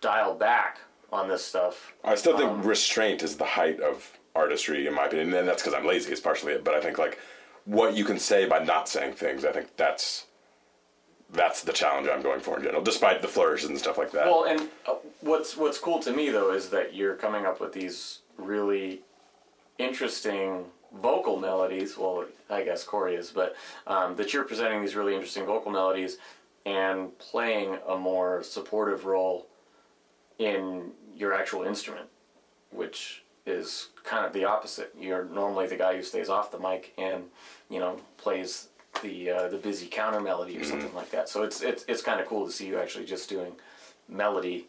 dialed 0.00 0.38
back 0.38 0.78
on 1.12 1.28
this 1.28 1.44
stuff. 1.44 1.92
I 2.04 2.14
still 2.14 2.36
think 2.36 2.64
restraint 2.64 3.22
is 3.22 3.36
the 3.36 3.44
height 3.44 3.80
of 3.80 4.18
artistry, 4.34 4.86
in 4.86 4.94
my 4.94 5.06
opinion, 5.06 5.34
and 5.34 5.48
that's 5.48 5.62
because 5.62 5.74
I'm 5.74 5.86
lazy. 5.86 6.10
It's 6.12 6.20
partially 6.20 6.52
it, 6.52 6.64
but 6.64 6.74
I 6.74 6.80
think 6.80 6.98
like 6.98 7.18
what 7.64 7.94
you 7.94 8.04
can 8.04 8.18
say 8.18 8.46
by 8.46 8.60
not 8.60 8.88
saying 8.88 9.14
things. 9.14 9.44
I 9.44 9.52
think 9.52 9.76
that's 9.76 10.26
that's 11.32 11.62
the 11.62 11.72
challenge 11.72 12.08
I'm 12.08 12.22
going 12.22 12.40
for 12.40 12.56
in 12.56 12.64
general, 12.64 12.82
despite 12.82 13.22
the 13.22 13.28
flourishes 13.28 13.68
and 13.68 13.78
stuff 13.78 13.98
like 13.98 14.10
that. 14.12 14.26
Well, 14.26 14.44
and 14.44 14.68
uh, 14.86 14.94
what's 15.20 15.56
what's 15.56 15.78
cool 15.78 16.00
to 16.00 16.12
me 16.12 16.30
though 16.30 16.52
is 16.52 16.68
that 16.70 16.94
you're 16.94 17.14
coming 17.14 17.46
up 17.46 17.60
with 17.60 17.72
these 17.72 18.20
really 18.36 19.00
interesting 19.78 20.64
vocal 21.00 21.38
melodies. 21.38 21.96
Well, 21.96 22.24
I 22.48 22.62
guess 22.62 22.84
Corey 22.84 23.14
is, 23.14 23.30
but 23.30 23.54
um, 23.86 24.16
that 24.16 24.32
you're 24.32 24.44
presenting 24.44 24.80
these 24.80 24.96
really 24.96 25.14
interesting 25.14 25.46
vocal 25.46 25.70
melodies 25.70 26.18
and 26.66 27.16
playing 27.18 27.78
a 27.88 27.96
more 27.96 28.42
supportive 28.42 29.04
role 29.04 29.46
in 30.40 30.90
your 31.14 31.34
actual 31.34 31.62
instrument, 31.62 32.08
which 32.70 33.22
is 33.46 33.88
kind 34.02 34.24
of 34.24 34.32
the 34.32 34.44
opposite. 34.44 34.92
You're 34.98 35.26
normally 35.26 35.66
the 35.68 35.76
guy 35.76 35.94
who 35.94 36.02
stays 36.02 36.28
off 36.28 36.50
the 36.50 36.58
mic 36.58 36.92
and 36.98 37.24
you 37.68 37.78
know 37.78 38.00
plays 38.16 38.68
the 39.02 39.30
uh, 39.30 39.48
the 39.48 39.58
busy 39.58 39.86
counter 39.86 40.20
melody 40.20 40.58
or 40.58 40.64
something 40.64 40.92
like 40.94 41.10
that. 41.10 41.28
So 41.28 41.42
it's 41.44 41.60
it's 41.62 41.84
it's 41.86 42.02
kind 42.02 42.20
of 42.20 42.26
cool 42.26 42.46
to 42.46 42.52
see 42.52 42.66
you 42.66 42.78
actually 42.78 43.04
just 43.04 43.28
doing 43.28 43.52
melody 44.08 44.66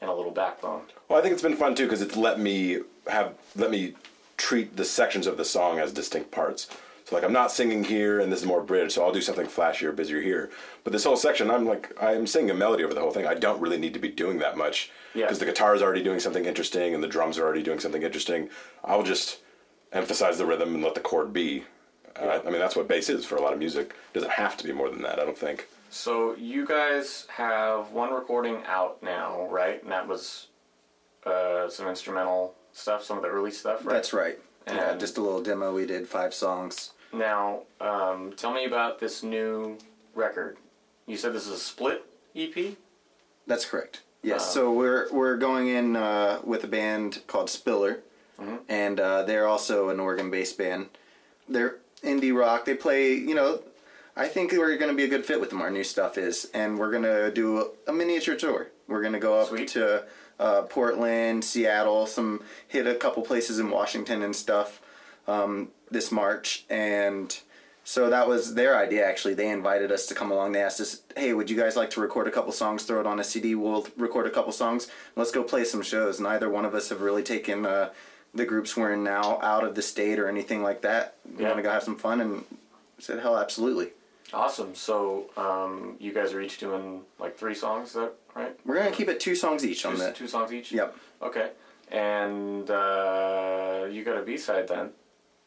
and 0.00 0.10
a 0.10 0.14
little 0.14 0.30
backbone. 0.30 0.82
Well, 1.08 1.18
I 1.18 1.22
think 1.22 1.32
it's 1.32 1.42
been 1.42 1.56
fun 1.56 1.74
too 1.74 1.86
because 1.86 2.02
it's 2.02 2.16
let 2.16 2.38
me 2.38 2.80
have 3.08 3.34
let 3.56 3.70
me 3.70 3.94
treat 4.36 4.76
the 4.76 4.84
sections 4.84 5.26
of 5.26 5.36
the 5.36 5.44
song 5.44 5.78
as 5.78 5.92
distinct 5.92 6.30
parts. 6.30 6.68
So 7.08 7.16
like 7.16 7.24
I'm 7.24 7.32
not 7.32 7.50
singing 7.50 7.84
here, 7.84 8.20
and 8.20 8.30
this 8.30 8.40
is 8.40 8.46
more 8.46 8.60
bridge, 8.62 8.92
so 8.92 9.02
I'll 9.02 9.12
do 9.12 9.22
something 9.22 9.46
flashier, 9.46 9.96
busier 9.96 10.20
here. 10.20 10.50
But 10.84 10.92
this 10.92 11.04
whole 11.04 11.16
section, 11.16 11.50
I'm 11.50 11.64
like 11.64 11.90
I'm 12.02 12.26
singing 12.26 12.50
a 12.50 12.54
melody 12.54 12.84
over 12.84 12.92
the 12.92 13.00
whole 13.00 13.10
thing. 13.12 13.26
I 13.26 13.32
don't 13.32 13.60
really 13.62 13.78
need 13.78 13.94
to 13.94 13.98
be 13.98 14.10
doing 14.10 14.38
that 14.40 14.58
much 14.58 14.90
Yeah. 15.14 15.24
because 15.24 15.38
the 15.38 15.46
guitar 15.46 15.74
is 15.74 15.80
already 15.80 16.02
doing 16.02 16.20
something 16.20 16.44
interesting, 16.44 16.94
and 16.94 17.02
the 17.02 17.08
drums 17.08 17.38
are 17.38 17.44
already 17.44 17.62
doing 17.62 17.80
something 17.80 18.02
interesting. 18.02 18.50
I'll 18.84 19.02
just 19.02 19.38
emphasize 19.92 20.36
the 20.36 20.44
rhythm 20.44 20.74
and 20.74 20.84
let 20.84 20.94
the 20.94 21.00
chord 21.00 21.32
be. 21.32 21.64
Uh, 22.14 22.40
I 22.46 22.50
mean, 22.50 22.58
that's 22.58 22.76
what 22.76 22.88
bass 22.88 23.08
is 23.08 23.24
for 23.24 23.36
a 23.36 23.40
lot 23.40 23.54
of 23.54 23.58
music. 23.58 23.94
It 24.12 24.18
doesn't 24.18 24.32
have 24.32 24.58
to 24.58 24.64
be 24.64 24.72
more 24.72 24.90
than 24.90 25.00
that. 25.02 25.18
I 25.18 25.24
don't 25.24 25.38
think. 25.38 25.66
So 25.88 26.34
you 26.36 26.66
guys 26.66 27.26
have 27.30 27.90
one 27.92 28.12
recording 28.12 28.62
out 28.66 29.02
now, 29.02 29.46
right? 29.48 29.82
And 29.82 29.90
that 29.92 30.06
was 30.06 30.48
uh, 31.24 31.70
some 31.70 31.88
instrumental 31.88 32.54
stuff, 32.74 33.02
some 33.02 33.16
of 33.16 33.22
the 33.22 33.30
early 33.30 33.50
stuff, 33.50 33.86
right? 33.86 33.94
That's 33.94 34.12
right. 34.12 34.38
yeah, 34.66 34.90
And- 34.90 35.00
just 35.00 35.16
a 35.16 35.22
little 35.22 35.40
demo 35.42 35.72
we 35.72 35.86
did, 35.86 36.06
five 36.06 36.34
songs. 36.34 36.90
Now, 37.12 37.62
um, 37.80 38.32
tell 38.36 38.52
me 38.52 38.64
about 38.64 39.00
this 39.00 39.22
new 39.22 39.78
record. 40.14 40.58
You 41.06 41.16
said 41.16 41.32
this 41.32 41.46
is 41.46 41.52
a 41.52 41.58
split 41.58 42.04
EP. 42.36 42.76
That's 43.46 43.64
correct. 43.64 44.02
Yes. 44.22 44.42
Uh, 44.42 44.44
so 44.44 44.72
we're 44.72 45.08
we're 45.12 45.36
going 45.36 45.68
in 45.68 45.96
uh, 45.96 46.40
with 46.44 46.64
a 46.64 46.66
band 46.66 47.22
called 47.26 47.48
Spiller, 47.48 48.00
and 48.68 49.00
uh, 49.00 49.22
they're 49.22 49.46
also 49.46 49.88
an 49.88 50.00
organ-based 50.00 50.58
band. 50.58 50.88
They're 51.48 51.76
indie 52.02 52.36
rock. 52.36 52.64
They 52.64 52.74
play, 52.74 53.14
you 53.14 53.34
know, 53.34 53.62
I 54.16 54.28
think 54.28 54.52
we're 54.52 54.76
going 54.76 54.90
to 54.90 54.96
be 54.96 55.04
a 55.04 55.08
good 55.08 55.24
fit 55.24 55.40
with 55.40 55.50
them. 55.50 55.62
Our 55.62 55.70
new 55.70 55.84
stuff 55.84 56.18
is, 56.18 56.50
and 56.52 56.78
we're 56.78 56.90
going 56.90 57.04
to 57.04 57.30
do 57.30 57.58
a, 57.58 57.90
a 57.90 57.92
miniature 57.92 58.36
tour. 58.36 58.68
We're 58.86 59.00
going 59.00 59.14
to 59.14 59.18
go 59.18 59.40
up 59.40 59.48
Sweet. 59.48 59.68
to 59.68 60.04
uh, 60.38 60.62
Portland, 60.62 61.44
Seattle, 61.44 62.06
some 62.06 62.42
hit 62.66 62.86
a 62.86 62.94
couple 62.94 63.22
places 63.22 63.58
in 63.58 63.70
Washington 63.70 64.22
and 64.22 64.34
stuff 64.34 64.80
um, 65.28 65.68
this 65.90 66.10
March, 66.10 66.64
and 66.68 67.38
so 67.84 68.10
that 68.10 68.26
was 68.26 68.54
their 68.54 68.76
idea. 68.76 69.06
Actually, 69.06 69.34
they 69.34 69.48
invited 69.48 69.92
us 69.92 70.06
to 70.06 70.14
come 70.14 70.30
along. 70.32 70.52
They 70.52 70.62
asked 70.62 70.80
us, 70.80 71.02
"Hey, 71.16 71.32
would 71.32 71.48
you 71.50 71.56
guys 71.56 71.76
like 71.76 71.90
to 71.90 72.00
record 72.00 72.26
a 72.26 72.30
couple 72.30 72.50
songs? 72.52 72.82
Throw 72.82 73.00
it 73.00 73.06
on 73.06 73.20
a 73.20 73.24
CD. 73.24 73.54
We'll 73.54 73.86
record 73.96 74.26
a 74.26 74.30
couple 74.30 74.52
songs. 74.52 74.88
Let's 75.16 75.30
go 75.30 75.42
play 75.44 75.64
some 75.64 75.82
shows." 75.82 76.18
Neither 76.18 76.48
one 76.48 76.64
of 76.64 76.74
us 76.74 76.88
have 76.88 77.00
really 77.02 77.22
taken 77.22 77.64
uh, 77.66 77.90
the 78.34 78.44
groups 78.44 78.76
we're 78.76 78.92
in 78.92 79.04
now 79.04 79.38
out 79.42 79.64
of 79.64 79.74
the 79.74 79.82
state 79.82 80.18
or 80.18 80.28
anything 80.28 80.62
like 80.62 80.80
that. 80.82 81.14
We 81.36 81.42
Yeah. 81.42 81.48
want 81.50 81.58
to 81.58 81.62
go 81.62 81.70
have 81.70 81.82
some 81.84 81.96
fun, 81.96 82.20
and 82.20 82.44
said, 82.98 83.20
"Hell, 83.20 83.38
absolutely." 83.38 83.92
Awesome. 84.34 84.74
So 84.74 85.30
um, 85.38 85.96
you 85.98 86.12
guys 86.12 86.34
are 86.34 86.40
each 86.42 86.58
doing 86.58 87.02
like 87.18 87.38
three 87.38 87.54
songs, 87.54 87.94
that 87.94 88.12
right? 88.34 88.54
We're 88.66 88.76
gonna 88.76 88.90
keep 88.90 89.08
it 89.08 89.20
two 89.20 89.34
songs 89.34 89.64
each 89.64 89.86
on 89.86 89.92
Two, 89.92 89.98
that. 90.00 90.16
two 90.16 90.28
songs 90.28 90.52
each. 90.52 90.70
Yep. 90.72 90.94
Okay. 91.22 91.50
And 91.90 92.68
uh, 92.70 93.86
you 93.90 94.04
got 94.04 94.18
a 94.18 94.22
B 94.22 94.36
side 94.36 94.68
then, 94.68 94.90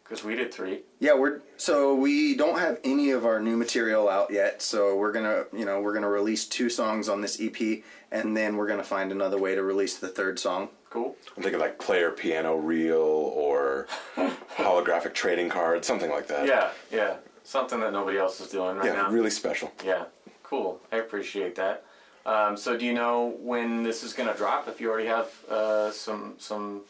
because 0.03 0.23
we 0.23 0.35
did 0.35 0.53
three. 0.53 0.81
Yeah, 0.99 1.13
we're 1.15 1.41
so 1.57 1.95
we 1.95 2.35
don't 2.35 2.59
have 2.59 2.79
any 2.83 3.11
of 3.11 3.25
our 3.25 3.39
new 3.39 3.55
material 3.57 4.09
out 4.09 4.31
yet. 4.31 4.61
So 4.61 4.95
we're 4.95 5.11
gonna, 5.11 5.45
you 5.53 5.65
know, 5.65 5.79
we're 5.81 5.93
gonna 5.93 6.09
release 6.09 6.45
two 6.45 6.69
songs 6.69 7.07
on 7.09 7.21
this 7.21 7.39
EP, 7.41 7.83
and 8.11 8.35
then 8.35 8.57
we're 8.57 8.67
gonna 8.67 8.83
find 8.83 9.11
another 9.11 9.37
way 9.37 9.55
to 9.55 9.63
release 9.63 9.97
the 9.97 10.07
third 10.09 10.39
song. 10.39 10.69
Cool. 10.89 11.15
I'm 11.37 11.43
thinking 11.43 11.59
like 11.61 11.79
player 11.79 12.11
piano 12.11 12.55
reel 12.57 12.97
or 12.99 13.87
holographic 14.57 15.13
trading 15.13 15.49
card, 15.49 15.85
something 15.85 16.09
like 16.09 16.27
that. 16.27 16.45
Yeah, 16.47 16.71
yeah. 16.91 17.15
Something 17.43 17.79
that 17.79 17.91
nobody 17.93 18.17
else 18.17 18.39
is 18.39 18.49
doing 18.49 18.77
right 18.77 18.85
Yeah, 18.85 18.93
now. 18.93 19.09
really 19.09 19.29
special. 19.29 19.71
Yeah, 19.85 20.05
Cool. 20.43 20.79
I 20.91 20.97
appreciate 20.97 21.55
that. 21.55 21.85
Um, 22.25 22.55
so, 22.55 22.77
do 22.77 22.85
you 22.85 22.93
know 22.93 23.35
when 23.39 23.81
this 23.83 24.03
is 24.03 24.13
going 24.13 24.29
to 24.29 24.37
drop? 24.37 24.67
If 24.67 24.79
you 24.79 24.89
already 24.91 25.07
have 25.07 25.31
uh, 25.49 25.91
some 25.91 26.35
some 26.37 26.81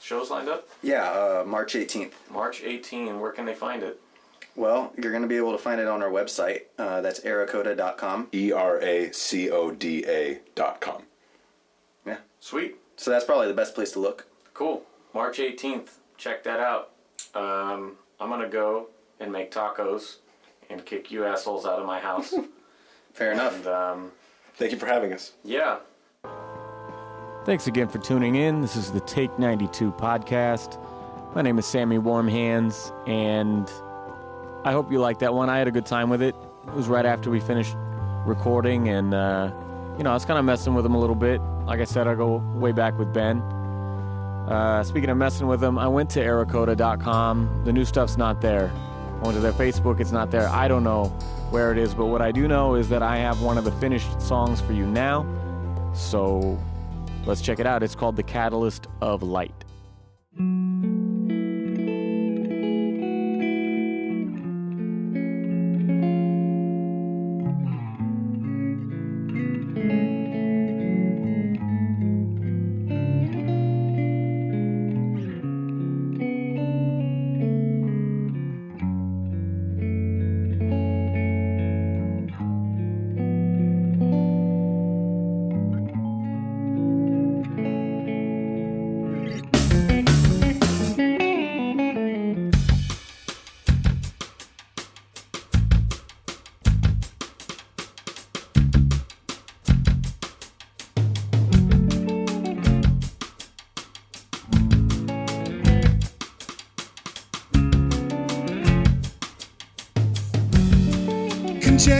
shows 0.00 0.30
lined 0.30 0.48
up, 0.48 0.68
Yeah, 0.82 1.04
uh, 1.10 1.44
March 1.46 1.74
18th. 1.74 2.12
March 2.30 2.62
18. 2.64 3.20
Where 3.20 3.32
can 3.32 3.44
they 3.44 3.54
find 3.54 3.82
it? 3.82 4.00
Well, 4.56 4.92
you're 4.96 5.12
going 5.12 5.22
to 5.22 5.28
be 5.28 5.36
able 5.36 5.52
to 5.52 5.58
find 5.58 5.80
it 5.80 5.86
on 5.86 6.02
our 6.02 6.10
website. 6.10 6.62
Uh, 6.78 7.00
that's 7.00 7.20
eracoda.com. 7.20 8.28
E 8.34 8.50
R 8.52 8.80
A 8.82 9.12
C 9.12 9.50
O 9.50 9.70
D 9.70 10.04
A 10.08 10.40
dot 10.56 10.80
com. 10.80 11.02
Yeah. 12.04 12.16
Sweet. 12.40 12.76
So 12.96 13.10
that's 13.12 13.24
probably 13.24 13.46
the 13.46 13.54
best 13.54 13.74
place 13.76 13.92
to 13.92 14.00
look. 14.00 14.26
Cool. 14.54 14.82
March 15.14 15.38
18th. 15.38 15.90
Check 16.16 16.42
that 16.44 16.58
out. 16.58 16.90
Um, 17.34 17.96
I'm 18.18 18.28
going 18.30 18.40
to 18.40 18.48
go 18.48 18.88
and 19.20 19.30
make 19.30 19.52
tacos 19.52 20.16
and 20.70 20.84
kick 20.84 21.10
you 21.12 21.24
assholes 21.24 21.64
out 21.64 21.78
of 21.78 21.86
my 21.86 22.00
house. 22.00 22.34
Fair 23.12 23.32
enough. 23.32 23.54
and 23.58 23.66
um, 23.68 24.12
Thank 24.56 24.72
you 24.72 24.78
for 24.78 24.86
having 24.86 25.12
us. 25.12 25.32
yeah. 25.44 25.76
Thanks 27.48 27.66
again 27.66 27.88
for 27.88 27.96
tuning 27.96 28.34
in. 28.34 28.60
This 28.60 28.76
is 28.76 28.92
the 28.92 29.00
Take 29.00 29.38
92 29.38 29.92
podcast. 29.92 30.78
My 31.34 31.40
name 31.40 31.58
is 31.58 31.64
Sammy 31.64 31.96
Warmhands, 31.96 32.92
and 33.08 33.72
I 34.66 34.72
hope 34.72 34.92
you 34.92 35.00
liked 35.00 35.20
that 35.20 35.32
one. 35.32 35.48
I 35.48 35.56
had 35.56 35.66
a 35.66 35.70
good 35.70 35.86
time 35.86 36.10
with 36.10 36.20
it. 36.20 36.36
It 36.66 36.74
was 36.74 36.88
right 36.88 37.06
after 37.06 37.30
we 37.30 37.40
finished 37.40 37.74
recording, 38.26 38.90
and, 38.90 39.14
uh, 39.14 39.50
you 39.96 40.04
know, 40.04 40.10
I 40.10 40.12
was 40.12 40.26
kind 40.26 40.38
of 40.38 40.44
messing 40.44 40.74
with 40.74 40.84
him 40.84 40.94
a 40.94 41.00
little 41.00 41.16
bit. 41.16 41.40
Like 41.64 41.80
I 41.80 41.84
said, 41.84 42.06
I 42.06 42.14
go 42.14 42.36
way 42.54 42.72
back 42.72 42.98
with 42.98 43.14
Ben. 43.14 43.40
Uh, 43.40 44.84
speaking 44.84 45.08
of 45.08 45.16
messing 45.16 45.46
with 45.46 45.60
them, 45.60 45.78
I 45.78 45.88
went 45.88 46.10
to 46.10 46.20
Eracoda.com. 46.20 47.62
The 47.64 47.72
new 47.72 47.86
stuff's 47.86 48.18
not 48.18 48.42
there. 48.42 48.70
I 49.22 49.22
went 49.22 49.36
to 49.36 49.40
their 49.40 49.54
Facebook, 49.54 50.00
it's 50.00 50.12
not 50.12 50.30
there. 50.30 50.50
I 50.50 50.68
don't 50.68 50.84
know 50.84 51.04
where 51.48 51.72
it 51.72 51.78
is, 51.78 51.94
but 51.94 52.08
what 52.08 52.20
I 52.20 52.30
do 52.30 52.46
know 52.46 52.74
is 52.74 52.90
that 52.90 53.02
I 53.02 53.16
have 53.16 53.40
one 53.40 53.56
of 53.56 53.64
the 53.64 53.72
finished 53.72 54.20
songs 54.20 54.60
for 54.60 54.74
you 54.74 54.84
now. 54.84 55.24
So 55.94 56.58
let's 57.28 57.42
check 57.42 57.60
it 57.60 57.66
out. 57.66 57.82
It's 57.82 57.94
called 57.94 58.16
The 58.16 58.22
Catalyst 58.22 58.86
of 59.00 59.22
Light. 59.22 59.64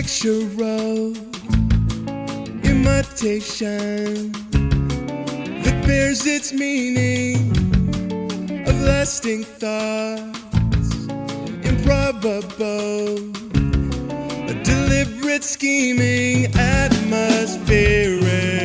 Conjectural 0.08 1.12
imitation 2.64 4.32
that 5.62 5.84
bears 5.86 6.24
its 6.24 6.50
meaning 6.50 7.36
of 8.66 8.80
lasting 8.80 9.44
thoughts, 9.44 11.04
improbable, 11.62 13.18
a 14.48 14.54
deliberate 14.64 15.44
scheming 15.44 16.46
atmospheric, 16.56 18.57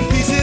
the 0.00 0.08
pieces 0.10 0.37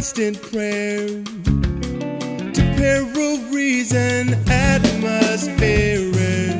constant 0.00 0.40
prayer 0.40 1.06
to 2.54 2.62
peril 2.78 3.36
reason, 3.52 4.32
atmospheric, 4.48 6.56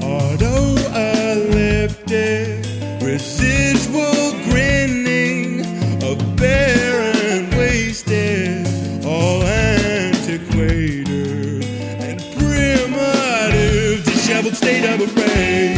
auto 0.00 0.76
elliptic, 0.94 2.62
residual 3.02 4.30
grinning 4.44 5.66
of 6.04 6.36
barren 6.36 7.50
wasted, 7.58 8.64
all 9.04 9.42
antiquated 9.42 11.64
and 11.98 12.20
primitive, 12.38 14.04
disheveled 14.04 14.54
state 14.54 14.84
of 14.84 15.00
array. 15.18 15.64
Left 15.64 15.73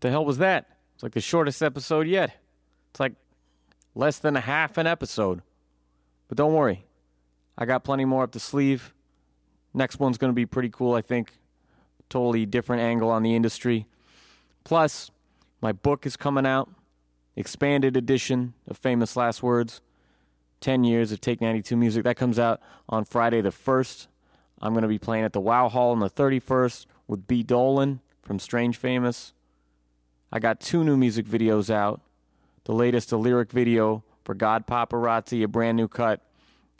The 0.00 0.10
hell 0.10 0.24
was 0.24 0.38
that? 0.38 0.66
It's 0.94 1.02
like 1.02 1.12
the 1.12 1.20
shortest 1.20 1.62
episode 1.62 2.06
yet. 2.06 2.36
It's 2.90 3.00
like 3.00 3.12
less 3.94 4.18
than 4.18 4.36
a 4.36 4.40
half 4.40 4.78
an 4.78 4.86
episode. 4.86 5.42
But 6.28 6.36
don't 6.36 6.54
worry, 6.54 6.84
I 7.56 7.64
got 7.64 7.84
plenty 7.84 8.04
more 8.04 8.22
up 8.22 8.32
the 8.32 8.40
sleeve. 8.40 8.94
Next 9.74 9.98
one's 10.00 10.18
going 10.18 10.30
to 10.30 10.34
be 10.34 10.46
pretty 10.46 10.70
cool, 10.70 10.94
I 10.94 11.02
think. 11.02 11.38
Totally 12.08 12.46
different 12.46 12.82
angle 12.82 13.10
on 13.10 13.22
the 13.22 13.34
industry. 13.34 13.86
Plus, 14.64 15.10
my 15.60 15.72
book 15.72 16.06
is 16.06 16.16
coming 16.16 16.46
out, 16.46 16.68
expanded 17.36 17.96
edition 17.96 18.54
of 18.66 18.76
Famous 18.78 19.16
Last 19.16 19.42
Words 19.42 19.80
10 20.60 20.84
years 20.84 21.10
of 21.12 21.20
Take 21.20 21.40
92 21.40 21.76
music. 21.76 22.04
That 22.04 22.16
comes 22.16 22.38
out 22.38 22.60
on 22.88 23.04
Friday 23.04 23.40
the 23.40 23.50
1st. 23.50 24.06
I'm 24.60 24.72
going 24.72 24.82
to 24.82 24.88
be 24.88 24.98
playing 24.98 25.24
at 25.24 25.32
the 25.32 25.40
Wow 25.40 25.68
Hall 25.68 25.92
on 25.92 26.00
the 26.00 26.10
31st 26.10 26.86
with 27.08 27.26
B. 27.26 27.42
Dolan 27.42 28.00
from 28.22 28.38
Strange 28.38 28.76
Famous. 28.76 29.32
I 30.32 30.38
got 30.38 30.60
two 30.60 30.84
new 30.84 30.96
music 30.96 31.26
videos 31.26 31.70
out. 31.70 32.00
The 32.64 32.72
latest, 32.72 33.12
a 33.12 33.16
lyric 33.16 33.50
video 33.50 34.04
for 34.24 34.34
God 34.34 34.66
Paparazzi, 34.66 35.42
a 35.42 35.48
brand 35.48 35.76
new 35.76 35.88
cut. 35.88 36.20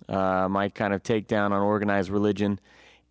Uh, 0.09 0.49
my 0.49 0.69
kind 0.69 0.95
of 0.95 1.03
takedown 1.03 1.53
on 1.53 1.61
organized 1.61 2.11
religion. 2.11 2.61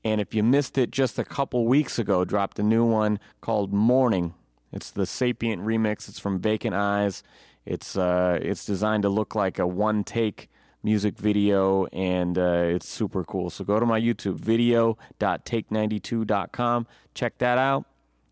And 0.03 0.19
if 0.21 0.33
you 0.33 0.43
missed 0.43 0.77
it 0.77 0.91
just 0.91 1.19
a 1.19 1.25
couple 1.25 1.65
weeks 1.65 1.99
ago, 1.99 2.25
dropped 2.25 2.59
a 2.59 2.63
new 2.63 2.85
one 2.85 3.19
called 3.41 3.73
Morning. 3.73 4.33
It's 4.71 4.91
the 4.91 5.05
Sapient 5.05 5.61
remix. 5.63 6.07
It's 6.07 6.19
from 6.19 6.39
Vacant 6.39 6.75
Eyes. 6.75 7.23
It's 7.65 7.97
uh, 7.97 8.39
it's 8.41 8.65
designed 8.65 9.03
to 9.03 9.09
look 9.09 9.35
like 9.35 9.59
a 9.59 9.67
one 9.67 10.03
take 10.03 10.49
music 10.83 11.17
video, 11.17 11.85
and 11.87 12.37
uh, 12.37 12.63
it's 12.65 12.87
super 12.87 13.25
cool. 13.25 13.49
So 13.49 13.65
go 13.65 13.79
to 13.79 13.85
my 13.85 13.99
YouTube, 13.99 14.35
video.take92.com. 14.35 16.87
Check 17.13 17.37
that 17.39 17.57
out. 17.57 17.88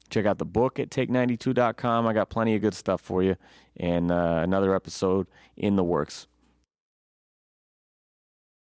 Check 0.09 0.25
out 0.25 0.37
the 0.37 0.45
book 0.45 0.79
at 0.79 0.89
take92.com. 0.89 2.07
I 2.07 2.13
got 2.13 2.29
plenty 2.29 2.55
of 2.55 2.61
good 2.61 2.73
stuff 2.73 3.01
for 3.01 3.23
you, 3.23 3.35
and 3.77 4.11
uh, 4.11 4.41
another 4.43 4.73
episode 4.73 5.27
in 5.55 5.75
the 5.75 5.83
works. 5.83 6.27